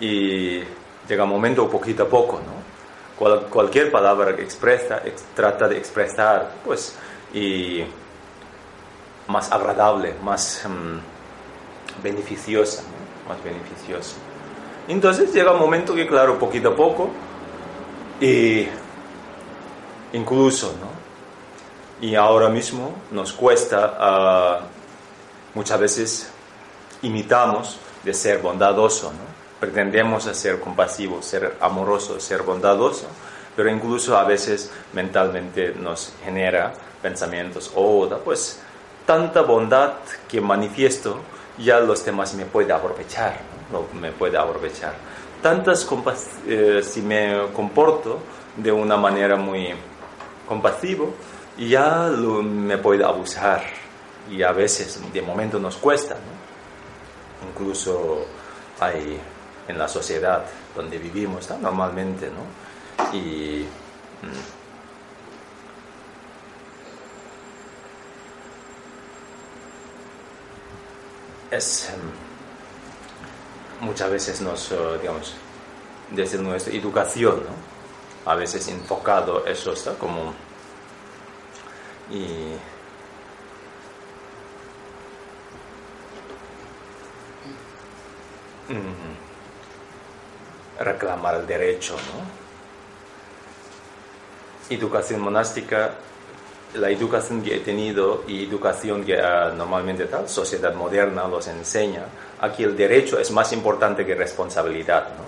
Y 0.00 0.60
llega 1.08 1.24
un 1.24 1.30
momento, 1.30 1.68
poquito 1.68 2.04
a 2.04 2.08
poco, 2.08 2.38
¿no? 2.38 2.64
cualquier 3.16 3.92
palabra 3.92 4.34
que 4.34 4.42
expresa, 4.42 5.00
trata 5.34 5.68
de 5.68 5.78
expresar, 5.78 6.52
pues, 6.64 6.96
y 7.32 7.84
más 9.28 9.50
agradable, 9.52 10.14
más 10.22 10.64
mm, 10.66 12.02
beneficiosa, 12.02 12.82
más 13.28 13.42
beneficiosa. 13.42 14.16
Entonces 14.88 15.32
llega 15.32 15.52
un 15.52 15.60
momento 15.60 15.94
que, 15.94 16.06
claro, 16.06 16.38
poquito 16.38 16.70
a 16.70 16.76
poco, 16.76 17.10
y 18.20 18.66
incluso, 20.12 20.74
¿no? 20.80 21.04
Y 22.06 22.16
ahora 22.16 22.48
mismo 22.48 22.92
nos 23.12 23.32
cuesta, 23.32 23.96
ah, 23.98 24.60
muchas 25.54 25.80
veces 25.80 26.30
imitamos 27.02 27.78
de 28.02 28.12
ser 28.12 28.42
bondadoso, 28.42 29.12
¿no? 29.12 29.43
Pretendemos 29.64 30.24
ser 30.24 30.60
compasivo, 30.60 31.22
ser 31.22 31.56
amoroso, 31.58 32.20
ser 32.20 32.42
bondadoso, 32.42 33.06
pero 33.56 33.70
incluso 33.70 34.14
a 34.14 34.24
veces 34.24 34.70
mentalmente 34.92 35.72
nos 35.74 36.12
genera 36.22 36.74
pensamientos, 37.00 37.72
oh, 37.74 38.06
pues 38.22 38.60
tanta 39.06 39.40
bondad 39.40 39.94
que 40.28 40.38
manifiesto, 40.42 41.18
ya 41.56 41.80
los 41.80 42.04
demás 42.04 42.34
me 42.34 42.44
pueden 42.44 42.72
aprovechar, 42.72 43.38
¿no? 43.72 43.86
me 43.98 44.12
puede 44.12 44.36
aprovechar. 44.36 44.92
Tantas, 45.40 45.88
eh, 46.46 46.82
si 46.82 47.00
me 47.00 47.46
comporto 47.54 48.18
de 48.58 48.70
una 48.70 48.98
manera 48.98 49.36
muy 49.36 49.70
compasivo 50.46 51.14
y 51.56 51.70
ya 51.70 52.10
me 52.10 52.76
puede 52.76 53.02
abusar 53.02 53.62
y 54.30 54.42
a 54.42 54.52
veces 54.52 55.00
de 55.10 55.22
momento 55.22 55.58
nos 55.58 55.76
cuesta, 55.78 56.16
incluso 57.50 58.26
hay 58.78 59.18
en 59.68 59.78
la 59.78 59.88
sociedad 59.88 60.44
donde 60.74 60.98
vivimos 60.98 61.48
normalmente, 61.50 62.30
¿no? 62.30 62.44
y 63.12 63.66
mm, 64.22 64.64
es 71.50 71.90
mm, 73.80 73.84
muchas 73.84 74.10
veces 74.10 74.40
nos 74.40 74.72
digamos 75.00 75.34
desde 76.10 76.38
nuestra 76.38 76.72
educación 76.72 77.42
¿no? 77.44 78.30
a 78.30 78.34
veces 78.34 78.68
enfocado 78.68 79.46
eso 79.46 79.72
está 79.72 79.94
como 79.94 80.34
y 82.10 82.54
reclamar 90.80 91.36
el 91.36 91.46
derecho, 91.46 91.94
¿no? 91.94 92.44
Educación 94.74 95.20
monástica, 95.20 95.92
la 96.74 96.90
educación 96.90 97.42
que 97.42 97.56
he 97.56 97.60
tenido 97.60 98.24
y 98.26 98.44
educación 98.44 99.04
que 99.04 99.14
uh, 99.14 99.54
normalmente 99.54 100.06
tal 100.06 100.28
sociedad 100.28 100.74
moderna 100.74 101.28
los 101.28 101.46
enseña, 101.48 102.04
aquí 102.40 102.64
el 102.64 102.76
derecho 102.76 103.18
es 103.18 103.30
más 103.30 103.52
importante 103.52 104.04
que 104.04 104.14
responsabilidad, 104.14 105.08
¿no? 105.08 105.24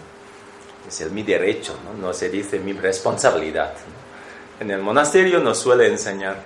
es 0.89 1.01
el 1.01 1.11
mi 1.11 1.23
derecho, 1.23 1.77
¿no? 2.01 2.13
se 2.13 2.29
dice 2.31 2.59
mi 2.59 2.73
responsabilidad. 2.73 3.75
En 4.59 4.71
el 4.71 4.81
monasterio 4.81 5.41
nos 5.41 5.59
suele 5.59 5.87
enseñar, 5.89 6.37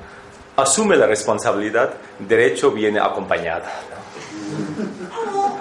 asume 0.56 0.96
la 0.96 1.06
responsabilidad, 1.06 1.94
derecho 2.18 2.70
viene 2.70 3.00
acompañada. 3.00 3.70
¿no? 3.90 4.00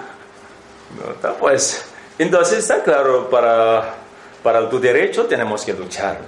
Pues, 1.38 1.89
entonces 2.22 2.58
está 2.58 2.82
claro, 2.82 3.30
para, 3.30 3.94
para 4.42 4.68
tu 4.68 4.78
derecho 4.78 5.24
tenemos 5.24 5.64
que 5.64 5.72
luchar. 5.72 6.18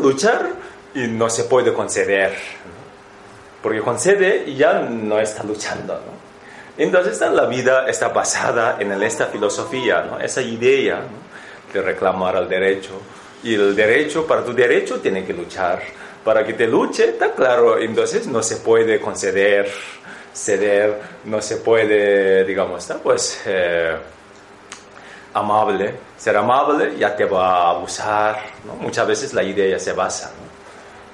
Luchar 0.00 0.50
y 0.94 1.06
no 1.06 1.28
se 1.30 1.44
puede 1.44 1.72
conceder, 1.72 2.34
porque 3.62 3.80
concede 3.80 4.52
ya 4.54 4.80
no 4.80 5.18
está 5.20 5.42
luchando. 5.42 6.00
Entonces 6.76 7.20
la 7.20 7.46
vida 7.46 7.86
está 7.88 8.08
basada 8.08 8.78
en 8.80 8.90
esta 9.02 9.26
filosofía, 9.26 10.02
¿no? 10.02 10.18
esa 10.18 10.42
idea 10.42 11.02
de 11.72 11.82
reclamar 11.82 12.36
el 12.36 12.48
derecho. 12.48 13.00
Y 13.44 13.54
el 13.54 13.76
derecho, 13.76 14.26
para 14.26 14.44
tu 14.44 14.52
derecho, 14.52 15.00
tiene 15.00 15.24
que 15.24 15.32
luchar. 15.32 15.82
Para 16.24 16.44
que 16.44 16.54
te 16.54 16.66
luche, 16.66 17.10
está 17.10 17.32
claro, 17.32 17.78
entonces 17.78 18.26
no 18.26 18.42
se 18.42 18.56
puede 18.56 19.00
conceder, 19.00 19.68
ceder, 20.32 21.00
no 21.24 21.40
se 21.42 21.56
puede, 21.58 22.44
digamos, 22.44 22.82
está 22.82 22.98
pues 22.98 23.42
eh, 23.46 23.96
amable. 25.34 25.98
Ser 26.16 26.36
amable 26.36 26.96
ya 26.98 27.16
te 27.16 27.24
va 27.24 27.48
a 27.48 27.70
abusar, 27.70 28.40
¿no? 28.64 28.74
Muchas 28.74 29.06
veces 29.06 29.34
la 29.34 29.42
idea 29.42 29.78
se 29.78 29.92
basa, 29.92 30.32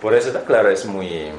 Por 0.01 0.15
eso 0.15 0.29
está 0.29 0.45
claro, 0.45 0.71
es 0.71 0.85
muy... 0.87 1.33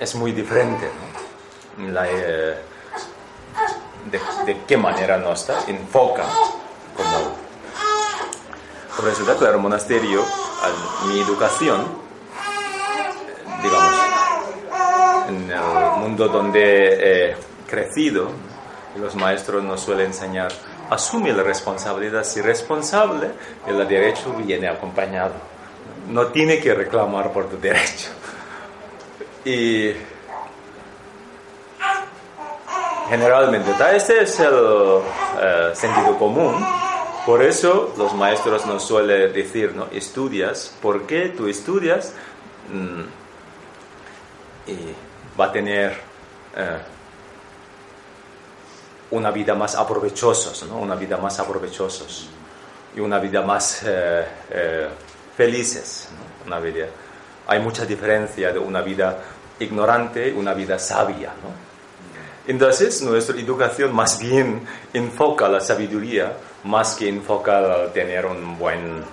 es 0.00 0.14
muy 0.16 0.32
diferente, 0.32 0.90
La, 1.78 2.06
eh, 2.08 2.58
de, 4.10 4.56
qué 4.66 4.76
manera 4.76 5.16
nos 5.16 5.48
enfoca 5.68 6.24
como 6.96 7.36
por 8.96 9.04
resulta 9.04 9.36
claro 9.36 9.58
monasterio 9.58 10.24
mi 11.06 11.20
educación 11.20 11.86
digamos 13.62 13.94
en 15.28 15.50
el 15.50 16.00
mundo 16.00 16.28
donde 16.28 17.30
he 17.30 17.36
crecido 17.72 18.28
los 19.00 19.14
maestros 19.16 19.64
nos 19.64 19.80
suelen 19.80 20.08
enseñar 20.08 20.52
asume 20.90 21.32
la 21.32 21.42
responsabilidad. 21.42 22.22
Si 22.24 22.42
responsable, 22.42 23.30
el 23.66 23.88
derecho 23.88 24.34
viene 24.34 24.68
acompañado. 24.68 25.32
No 26.08 26.26
tiene 26.26 26.60
que 26.60 26.74
reclamar 26.74 27.32
por 27.32 27.48
tu 27.48 27.58
derecho. 27.58 28.10
Y 29.44 29.92
generalmente, 33.08 33.70
este 33.94 34.22
es 34.22 34.40
el 34.40 34.54
eh, 35.40 35.70
sentido 35.74 36.18
común. 36.18 36.64
Por 37.24 37.42
eso 37.42 37.94
los 37.96 38.14
maestros 38.14 38.66
nos 38.66 38.84
suelen 38.84 39.32
decir, 39.32 39.74
¿no? 39.74 39.86
Estudias, 39.92 40.76
¿por 40.82 41.06
qué 41.06 41.28
tú 41.28 41.46
estudias? 41.46 42.12
Mm, 42.68 43.02
y 44.70 44.76
va 45.40 45.46
a 45.46 45.52
tener 45.52 45.92
eh, 46.56 46.78
una 49.12 49.30
vida 49.30 49.54
más 49.54 49.74
aprovechosa, 49.74 50.66
¿no? 50.66 50.78
Una 50.78 50.94
vida 50.94 51.16
más 51.16 51.38
aprovechosos 51.38 52.28
y 52.96 53.00
una 53.00 53.18
vida 53.18 53.42
más 53.42 53.82
eh, 53.84 54.88
felices, 55.36 56.08
Una 56.46 56.58
vida. 56.58 56.86
Hay 57.46 57.60
mucha 57.60 57.86
diferencia 57.86 58.52
de 58.52 58.58
una 58.58 58.80
vida 58.82 59.18
ignorante 59.60 60.28
y 60.28 60.32
una 60.32 60.54
vida 60.54 60.78
sabia, 60.78 61.28
¿no? 61.28 61.72
Entonces, 62.46 63.02
nuestra 63.02 63.38
educación 63.38 63.94
más 63.94 64.18
bien 64.18 64.66
enfoca 64.92 65.48
la 65.48 65.60
sabiduría 65.60 66.32
más 66.64 66.94
que 66.96 67.08
enfoca 67.08 67.92
tener 67.92 68.26
un 68.26 68.58
buen 68.58 69.04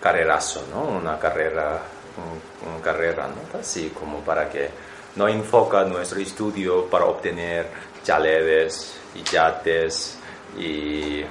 carrerazo, 0.00 0.66
¿no? 0.70 0.82
Una 0.82 1.18
carrera, 1.18 1.80
una 2.66 2.82
carrera, 2.82 3.28
¿no? 3.28 3.58
Así 3.58 3.90
como 3.98 4.20
para 4.20 4.50
que 4.50 4.68
no 5.16 5.28
enfoca 5.28 5.84
nuestro 5.84 6.20
estudio 6.20 6.86
para 6.86 7.06
obtener 7.06 7.93
chaledes 8.04 8.94
y 9.14 9.22
yates 9.24 10.16
y, 10.56 11.24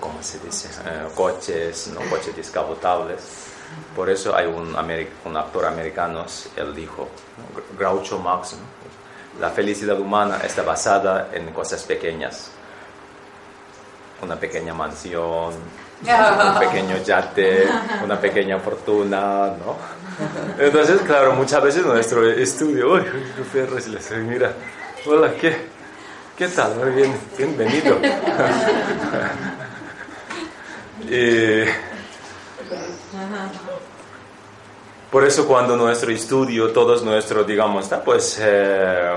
¿cómo 0.00 0.20
se 0.22 0.38
dice? 0.40 0.68
Eh, 0.84 1.08
coches, 1.14 1.88
¿no? 1.94 2.00
Coches 2.10 2.34
descapotables. 2.34 3.20
Por 3.94 4.10
eso 4.10 4.34
hay 4.36 4.46
un, 4.46 4.74
un 5.24 5.36
actor 5.36 5.66
americano, 5.66 6.26
él 6.56 6.74
dijo, 6.74 7.08
Groucho 7.78 8.18
Marx, 8.18 8.54
¿no? 8.54 8.82
La 9.40 9.50
felicidad 9.50 9.98
humana 9.98 10.40
está 10.44 10.62
basada 10.62 11.30
en 11.32 11.52
cosas 11.52 11.82
pequeñas. 11.84 12.50
Una 14.20 14.36
pequeña 14.36 14.74
mansión, 14.74 15.54
un 15.54 16.58
pequeño 16.58 17.02
yate, 17.02 17.66
una 18.04 18.20
pequeña 18.20 18.58
fortuna, 18.58 19.46
¿no? 19.46 19.76
Entonces, 20.58 21.00
claro, 21.02 21.32
muchas 21.32 21.62
veces 21.62 21.84
nuestro 21.84 22.28
estudio, 22.30 22.92
uy, 22.94 23.04
mira, 24.28 24.52
hola, 25.06 25.34
¿qué? 25.34 25.56
¿Qué 26.36 26.48
tal? 26.48 26.74
Muy 26.76 26.90
bien, 26.90 27.16
bienvenido. 27.36 27.98
y, 31.08 31.64
por 35.10 35.24
eso 35.24 35.46
cuando 35.46 35.76
nuestro 35.76 36.12
estudio, 36.12 36.72
todos 36.72 37.02
nuestros, 37.02 37.46
digamos, 37.46 37.90
pues 38.04 38.38
eh, 38.40 39.12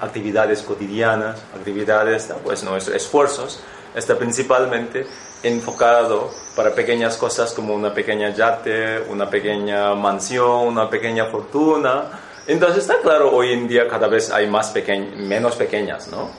actividades 0.00 0.62
cotidianas, 0.62 1.40
actividades, 1.54 2.32
pues 2.44 2.62
nuestros 2.64 2.96
esfuerzos, 2.96 3.60
está 3.94 4.18
principalmente 4.18 5.06
enfocado 5.42 6.30
para 6.56 6.74
pequeñas 6.74 7.16
cosas 7.16 7.52
como 7.52 7.74
una 7.74 7.94
pequeña 7.94 8.30
yate, 8.30 9.00
una 9.08 9.30
pequeña 9.30 9.94
mansión, 9.94 10.68
una 10.68 10.90
pequeña 10.90 11.26
fortuna. 11.26 12.31
Entonces 12.46 12.78
está 12.78 13.00
claro, 13.00 13.30
hoy 13.32 13.52
en 13.52 13.68
día 13.68 13.88
cada 13.88 14.08
vez 14.08 14.30
hay 14.30 14.48
más 14.48 14.74
menos 15.16 15.56
pequeñas, 15.56 16.08
¿no? 16.08 16.30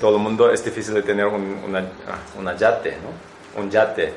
todo 0.00 0.16
el 0.16 0.22
mundo 0.22 0.50
es 0.50 0.62
difícil 0.62 0.94
de 0.94 1.02
tener 1.02 1.26
un, 1.26 1.62
una, 1.66 1.82
una 2.38 2.54
yate, 2.54 2.98
¿no? 2.98 3.60
Un 3.60 3.70
yate. 3.70 4.12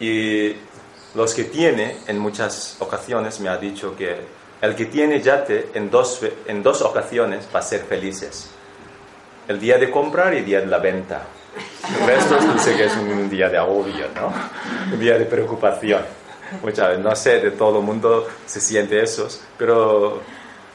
Y 0.00 0.56
los 1.14 1.32
que 1.34 1.44
tiene, 1.44 1.98
en 2.08 2.18
muchas 2.18 2.76
ocasiones 2.80 3.38
me 3.38 3.48
ha 3.48 3.56
dicho 3.56 3.94
que 3.96 4.16
el 4.60 4.74
que 4.74 4.86
tiene 4.86 5.20
yate 5.20 5.70
en 5.74 5.88
dos, 5.88 6.20
en 6.46 6.62
dos 6.62 6.82
ocasiones 6.82 7.48
va 7.54 7.60
a 7.60 7.62
ser 7.62 7.82
felices. 7.82 8.50
El 9.46 9.60
día 9.60 9.78
de 9.78 9.90
comprar 9.90 10.34
y 10.34 10.38
el 10.38 10.44
día 10.44 10.60
de 10.60 10.66
la 10.66 10.78
venta. 10.78 11.22
El 12.00 12.06
resto 12.06 12.36
dice 12.52 12.76
que 12.76 12.86
es 12.86 12.96
un 12.96 13.30
día 13.30 13.48
de 13.48 13.58
agobio, 13.58 14.06
¿no? 14.14 14.32
Un 14.92 14.98
día 14.98 15.16
de 15.16 15.26
preocupación. 15.26 16.02
Muchas 16.62 16.88
veces, 16.88 17.04
no 17.04 17.16
sé, 17.16 17.40
de 17.40 17.50
todo 17.52 17.78
el 17.78 17.84
mundo 17.84 18.26
se 18.46 18.60
siente 18.60 19.02
eso, 19.02 19.28
pero 19.58 20.20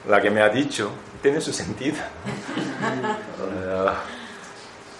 la 0.07 0.21
que 0.21 0.29
me 0.29 0.41
ha 0.41 0.49
dicho 0.49 0.89
tiene 1.21 1.41
su 1.41 1.51
sentido. 1.53 1.97
Uh, 3.39 3.89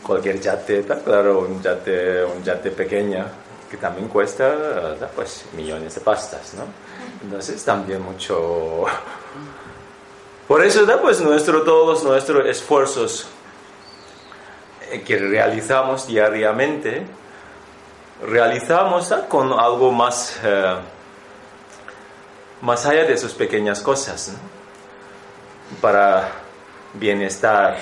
cualquier 0.05 0.39
yate, 0.39 0.79
está 0.79 0.99
claro, 0.99 1.39
un 1.39 1.61
yate, 1.61 2.23
un 2.25 2.43
yate 2.43 2.71
pequeño 2.71 3.25
que 3.69 3.77
también 3.77 4.07
cuesta 4.07 4.97
pues, 5.15 5.45
millones 5.53 5.95
de 5.95 6.01
pastas, 6.01 6.55
¿no? 6.55 6.63
Entonces 7.23 7.63
también 7.63 8.01
mucho... 8.01 8.85
Por 10.47 10.65
eso 10.65 10.85
pues, 10.99 11.21
nuestro, 11.21 11.61
todos 11.61 12.03
nuestros 12.03 12.47
esfuerzos 12.47 13.27
eh, 14.89 15.01
que 15.01 15.19
realizamos 15.19 16.07
diariamente, 16.07 17.05
realizamos 18.21 19.13
con 19.27 19.53
algo 19.53 19.91
más, 19.91 20.39
eh, 20.43 20.75
más 22.61 22.85
allá 22.85 23.05
de 23.05 23.13
esas 23.13 23.33
pequeñas 23.33 23.81
cosas, 23.81 24.33
para 25.81 26.31
bienestar 26.93 27.77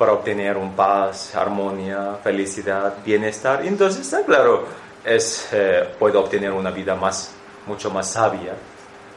para 0.00 0.14
obtener 0.14 0.56
un 0.56 0.72
paz, 0.72 1.34
armonía, 1.34 2.18
felicidad, 2.24 2.94
bienestar. 3.04 3.66
Entonces, 3.66 4.00
está 4.00 4.24
claro, 4.24 4.64
es, 5.04 5.46
eh, 5.52 5.90
puede 5.98 6.16
obtener 6.16 6.52
una 6.52 6.70
vida 6.70 6.94
más, 6.94 7.32
mucho 7.66 7.90
más 7.90 8.10
sabia 8.10 8.54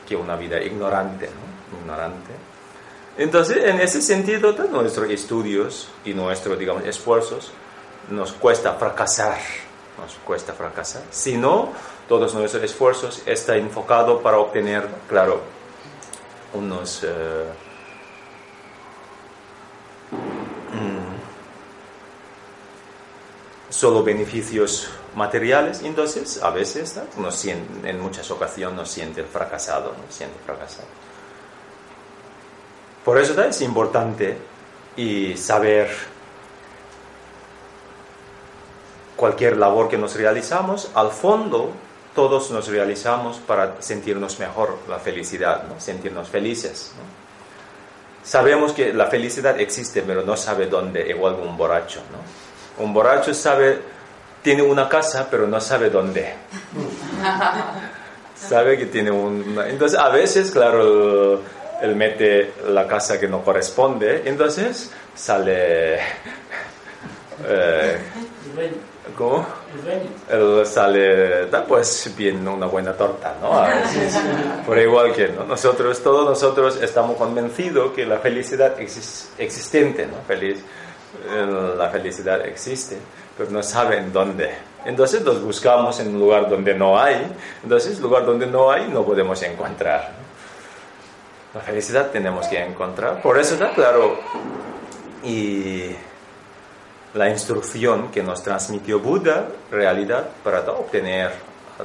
que 0.05 0.13
una 0.13 0.35
vida 0.35 0.61
ignorante, 0.61 1.29
ignorante. 1.79 2.31
Entonces, 3.17 3.63
en 3.63 3.79
ese 3.79 4.01
sentido, 4.01 4.51
nuestros 4.51 5.09
estudios 5.09 5.87
y 6.03 6.13
nuestros, 6.13 6.59
digamos, 6.59 6.83
esfuerzos 6.83 7.53
nos 8.09 8.33
cuesta 8.33 8.73
fracasar, 8.73 9.37
nos 9.99 10.13
cuesta 10.25 10.53
fracasar. 10.53 11.03
Si 11.11 11.37
no, 11.37 11.69
todos 12.07 12.33
nuestros 12.33 12.63
esfuerzos 12.63 13.23
están 13.25 13.57
enfocados 13.57 14.21
para 14.21 14.37
obtener, 14.37 14.87
claro, 15.07 15.41
unos... 16.53 17.03
Eh, 17.03 17.45
solo 23.73 24.03
beneficios 24.03 24.87
materiales, 25.15 25.81
entonces 25.81 26.41
a 26.41 26.51
veces 26.51 26.97
en 27.83 27.99
muchas 27.99 28.29
ocasiones 28.29 28.77
nos 28.77 28.89
siente 28.89 29.23
fracasado, 29.23 29.95
nos 30.05 30.15
siente 30.15 30.37
fracasado. 30.45 30.87
Por 33.03 33.17
eso 33.17 33.41
es 33.41 33.61
importante 33.61 34.37
y 34.95 35.35
saber 35.35 35.89
cualquier 39.15 39.57
labor 39.57 39.89
que 39.89 39.97
nos 39.97 40.15
realizamos, 40.15 40.91
al 40.95 41.11
fondo 41.11 41.71
todos 42.15 42.51
nos 42.51 42.67
realizamos 42.67 43.37
para 43.37 43.81
sentirnos 43.81 44.39
mejor, 44.39 44.77
la 44.87 44.99
felicidad, 44.99 45.63
¿no? 45.67 45.79
sentirnos 45.79 46.29
felices. 46.29 46.91
Sabemos 48.23 48.71
que 48.71 48.93
la 48.93 49.07
felicidad 49.07 49.59
existe, 49.59 50.03
pero 50.03 50.21
no 50.21 50.37
sabe 50.37 50.67
dónde, 50.67 51.09
igual 51.09 51.35
que 51.35 51.41
un 51.41 51.57
borracho. 51.57 52.01
¿no? 52.11 52.83
Un 52.83 52.93
borracho 52.93 53.33
sabe, 53.33 53.79
tiene 54.41 54.61
una 54.61 54.87
casa, 54.87 55.27
pero 55.29 55.47
no 55.47 55.59
sabe 55.59 55.89
dónde. 55.89 56.35
sabe 58.35 58.77
que 58.77 58.85
tiene 58.85 59.11
una... 59.11 59.67
Entonces, 59.67 59.99
a 59.99 60.09
veces, 60.09 60.51
claro, 60.51 61.41
él 61.81 61.95
mete 61.95 62.53
la 62.69 62.87
casa 62.87 63.19
que 63.19 63.27
no 63.27 63.43
corresponde, 63.43 64.21
entonces 64.25 64.91
sale... 65.15 65.95
Eh, 67.45 67.97
¿Cómo? 69.17 69.45
Él 70.29 70.65
sale, 70.65 71.47
da 71.47 71.65
pues 71.65 72.11
bien 72.15 72.47
una 72.47 72.67
buena 72.67 72.93
torta, 72.93 73.35
¿no? 73.41 73.53
A 73.59 73.67
veces, 73.67 74.17
por 74.65 74.77
igual 74.77 75.13
que 75.13 75.27
¿no? 75.27 75.43
nosotros, 75.43 76.01
todos 76.01 76.25
nosotros 76.27 76.81
estamos 76.81 77.17
convencidos 77.17 77.91
que 77.93 78.05
la 78.05 78.19
felicidad 78.19 78.79
es 78.79 79.29
existente, 79.37 80.07
¿no? 80.07 80.15
Feliz, 80.25 80.63
la 81.77 81.89
felicidad 81.89 82.45
existe, 82.45 82.97
pero 83.37 83.51
no 83.51 83.61
saben 83.61 84.11
dónde. 84.13 84.51
Entonces 84.85 85.21
los 85.21 85.41
buscamos 85.43 85.99
en 85.99 86.15
un 86.15 86.19
lugar 86.19 86.49
donde 86.49 86.73
no 86.73 86.99
hay, 86.99 87.27
entonces 87.61 87.99
lugar 87.99 88.25
donde 88.25 88.47
no 88.47 88.71
hay 88.71 88.87
no 88.87 89.05
podemos 89.05 89.41
encontrar. 89.43 90.11
La 91.53 91.61
felicidad 91.61 92.09
tenemos 92.09 92.47
que 92.47 92.57
encontrar, 92.57 93.21
por 93.21 93.37
eso 93.37 93.53
está 93.53 93.71
claro. 93.73 94.17
Y 95.23 95.95
la 97.13 97.29
instrucción 97.29 98.09
que 98.11 98.23
nos 98.23 98.41
transmitió 98.43 98.99
Buda, 98.99 99.47
realidad, 99.69 100.29
para 100.43 100.59
obtener 100.71 101.31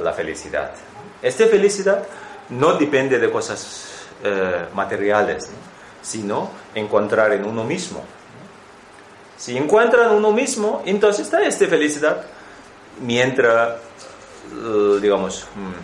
la 0.02 0.12
felicidad. 0.12 0.72
Esta 1.20 1.46
felicidad 1.46 2.04
no 2.50 2.74
depende 2.74 3.18
de 3.18 3.30
cosas 3.30 4.06
eh, 4.24 4.66
materiales, 4.74 5.50
sino 6.00 6.50
encontrar 6.74 7.32
en 7.32 7.44
uno 7.44 7.64
mismo 7.64 8.02
Si 9.36 9.56
encuentran 9.56 10.14
uno 10.14 10.32
mismo, 10.32 10.82
entonces 10.84 11.26
está 11.26 11.42
esta 11.42 11.66
felicidad. 11.68 12.24
Mientras, 13.00 13.76
eh, 14.52 14.98
digamos, 15.00 15.46
mm, 15.54 15.74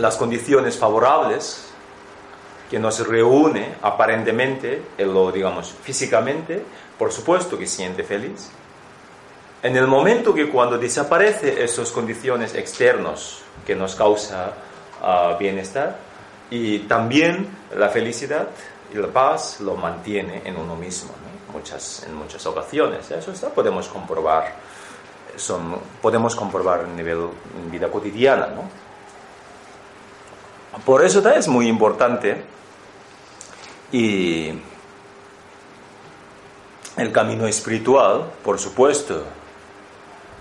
las 0.00 0.16
condiciones 0.16 0.76
favorables 0.76 1.63
que 2.70 2.78
nos 2.78 3.06
reúne 3.06 3.74
aparentemente, 3.82 4.82
en 4.98 5.12
lo, 5.12 5.30
digamos, 5.30 5.74
físicamente, 5.82 6.62
por 6.98 7.12
supuesto 7.12 7.58
que 7.58 7.66
siente 7.66 8.02
feliz. 8.02 8.50
En 9.62 9.76
el 9.76 9.86
momento 9.86 10.34
que 10.34 10.50
cuando 10.50 10.78
desaparece 10.78 11.62
esas 11.62 11.90
condiciones 11.90 12.54
externas 12.54 13.38
que 13.66 13.74
nos 13.74 13.94
causa 13.94 14.52
ah, 15.02 15.36
bienestar, 15.38 15.96
y 16.50 16.80
también 16.80 17.48
la 17.76 17.88
felicidad 17.88 18.48
y 18.92 18.98
la 18.98 19.08
paz 19.08 19.60
lo 19.60 19.74
mantiene 19.74 20.42
en 20.44 20.56
uno 20.56 20.76
mismo, 20.76 21.10
muchas, 21.52 22.04
en 22.04 22.14
muchas 22.14 22.44
ocasiones. 22.46 23.10
Eso 23.10 23.32
está, 23.32 23.48
podemos 23.48 23.88
comprobar, 23.88 24.52
son, 25.36 25.76
podemos 26.00 26.36
comprobar 26.36 26.80
a 26.80 26.86
nivel 26.86 27.28
vida 27.70 27.88
cotidiana. 27.90 28.46
¿no? 28.48 28.83
Por 30.84 31.04
eso 31.04 31.26
es 31.30 31.48
muy 31.48 31.68
importante 31.68 32.42
y 33.92 34.52
el 36.96 37.12
camino 37.12 37.46
espiritual, 37.46 38.24
por 38.42 38.58
supuesto, 38.58 39.22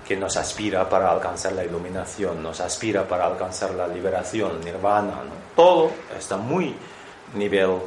que 0.07 0.17
nos 0.17 0.35
aspira 0.37 0.89
para 0.89 1.11
alcanzar 1.11 1.53
la 1.53 1.63
iluminación, 1.63 2.43
nos 2.43 2.59
aspira 2.59 3.07
para 3.07 3.25
alcanzar 3.25 3.71
la 3.71 3.87
liberación, 3.87 4.59
nirvana, 4.61 5.21
todo 5.55 5.91
está 6.17 6.37
muy 6.37 6.75
nivel 7.35 7.77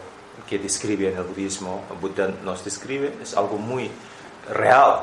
que 0.48 0.58
describe 0.58 1.12
en 1.12 1.18
el 1.18 1.24
budismo, 1.24 1.82
Buda 2.00 2.30
nos 2.44 2.64
describe, 2.64 3.14
es 3.22 3.36
algo 3.36 3.56
muy 3.56 3.90
real, 4.52 5.02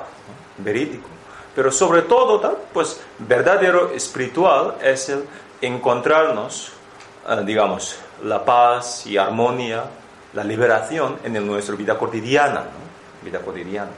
verídico. 0.57 1.07
Pero 1.55 1.71
sobre 1.71 2.03
todo, 2.03 2.59
pues 2.73 2.99
verdadero 3.19 3.91
espiritual 3.91 4.75
es 4.81 5.09
el 5.09 5.25
encontrarnos, 5.61 6.71
digamos, 7.45 7.97
la 8.24 8.43
paz 8.43 9.05
y 9.07 9.17
armonía, 9.17 9.84
la 10.34 10.43
liberación 10.43 11.19
en 11.24 11.45
nuestra 11.45 11.76
vida 11.76 11.97
cotidiana, 11.97 12.63
vida 13.24 13.39
cotidiana. 13.39 13.91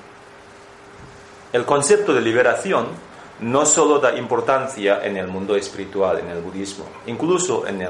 El 1.53 1.65
concepto 1.65 2.13
de 2.13 2.21
liberación 2.21 2.87
no 3.39 3.65
solo 3.65 3.99
da 3.99 4.15
importancia 4.15 5.03
en 5.03 5.17
el 5.17 5.27
mundo 5.27 5.55
espiritual, 5.55 6.19
en 6.19 6.29
el 6.29 6.41
budismo, 6.41 6.85
incluso 7.07 7.67
en 7.67 7.87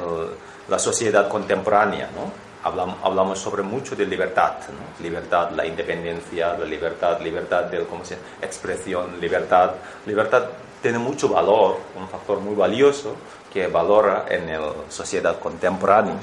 la 0.67 0.79
sociedad 0.79 1.27
contemporánea, 1.27 2.09
¿no? 2.15 2.45
Hablamos, 2.63 3.37
sobre 3.37 3.61
mucho 3.61 3.95
de 3.95 4.07
libertad, 4.07 4.53
libertad, 4.99 5.51
la 5.51 5.67
independencia, 5.67 6.57
la 6.57 6.65
libertad, 6.65 7.21
libertad 7.21 7.65
de 7.65 7.85
¿cómo 7.85 8.03
se 8.03 8.17
expresión, 8.41 9.19
libertad. 9.21 9.71
Libertad 10.07 10.45
tiene 10.85 10.99
mucho 10.99 11.29
valor, 11.29 11.79
un 11.99 12.07
factor 12.07 12.39
muy 12.39 12.53
valioso 12.53 13.15
que 13.51 13.65
valora 13.65 14.27
en 14.29 14.51
la 14.51 14.71
sociedad 14.87 15.39
contemporánea. 15.39 16.13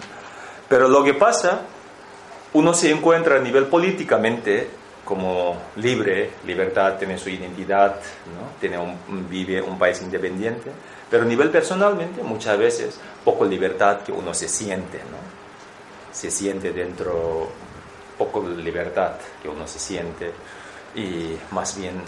Pero 0.69 0.87
lo 0.87 1.03
que 1.03 1.15
pasa, 1.15 1.63
uno 2.53 2.73
se 2.73 2.93
encuentra 2.93 3.39
a 3.39 3.41
nivel 3.41 3.67
políticamente 3.67 4.71
como 5.05 5.57
libre, 5.75 6.31
libertad, 6.47 6.97
tiene 6.97 7.19
su 7.19 7.29
identidad, 7.29 7.97
¿no? 7.97 8.61
tiene 8.61 8.79
un, 8.79 9.29
vive 9.29 9.61
un 9.61 9.77
país 9.77 10.01
independiente, 10.01 10.71
pero 11.11 11.25
a 11.25 11.27
nivel 11.27 11.51
personalmente 11.51 12.23
muchas 12.23 12.57
veces 12.57 13.01
poco 13.25 13.45
libertad 13.45 14.03
que 14.03 14.13
uno 14.13 14.33
se 14.33 14.49
siente, 14.49 14.99
¿no? 14.99 15.19
se 16.13 16.31
siente 16.31 16.73
dentro, 16.73 17.49
poco 18.17 18.49
libertad 18.49 19.15
que 19.43 19.49
uno 19.49 19.67
se 19.67 19.81
siente 19.81 20.31
y 20.95 21.37
más 21.51 21.77
bien 21.77 22.01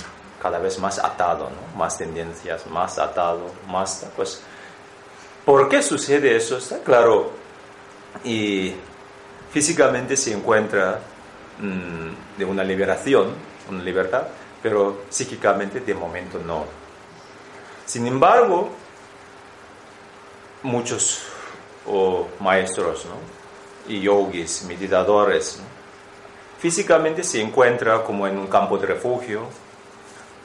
cada 0.45 0.61
vez 0.61 0.79
más 0.79 1.01
atado, 1.01 1.51
¿no? 1.51 1.79
más 1.79 1.99
tendencias, 1.99 2.69
más 2.69 3.01
atado, 3.01 3.51
más, 3.67 4.07
pues, 4.15 4.43
¿por 5.45 5.69
qué 5.69 5.83
sucede 5.83 6.37
eso? 6.37 6.59
Está 6.59 6.79
claro, 6.79 7.33
y 8.23 8.75
físicamente 9.51 10.17
se 10.17 10.33
encuentra 10.33 11.01
Mm, 11.59 12.37
de 12.37 12.45
una 12.45 12.65
liberación, 12.65 13.33
una 13.71 13.83
libertad, 13.83 14.27
pero 14.61 15.05
psíquicamente 15.09 15.81
de 15.81 15.95
momento 15.95 16.39
no. 16.45 16.65
Sin 17.87 18.07
embargo, 18.09 18.71
muchos 20.65 21.23
maestros 22.41 23.07
y 23.87 24.01
yogis, 24.01 24.65
meditadores, 24.65 25.61
físicamente 26.59 27.23
se 27.23 27.41
encuentra 27.41 28.03
como 28.03 28.27
en 28.27 28.37
un 28.37 28.49
campo 28.49 28.77
de 28.79 28.87
refugio, 28.87 29.43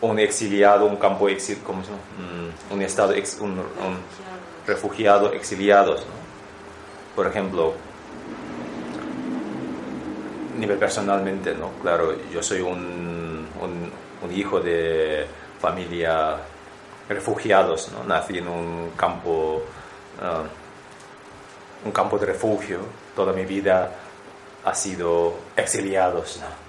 un 0.02 0.20
exiliado, 0.20 0.86
un 0.86 0.96
campo 0.96 1.28
exil, 1.28 1.60
¿cómo 1.64 1.84
se 1.84 1.92
mm, 1.92 2.74
un 2.74 2.82
estado, 2.82 3.14
un, 3.42 3.62
refugiado, 4.66 5.34
exiliados. 5.34 6.06
Por 7.16 7.28
ejemplo, 7.28 7.74
nivel 10.58 10.78
personalmente, 10.78 11.56
¿no? 11.56 11.72
Claro, 11.82 12.16
yo 12.32 12.44
soy 12.44 12.62
un, 12.62 13.48
un, 13.62 14.32
hijo 14.32 14.60
de 14.60 15.26
familia 15.60 16.38
refugiados, 17.08 17.92
¿no? 17.92 18.04
Nací 18.04 18.38
en 18.38 18.48
un 18.48 18.92
campo, 18.96 19.64
ah, 20.22 20.44
un 21.84 21.92
campo 21.92 22.20
de 22.20 22.28
refugio. 22.28 22.80
Toda 23.16 23.34
mi 23.34 23.46
vida 23.46 23.92
ha 24.64 24.76
sido 24.76 25.34
exiliados, 25.56 26.40
¿no? 26.42 26.69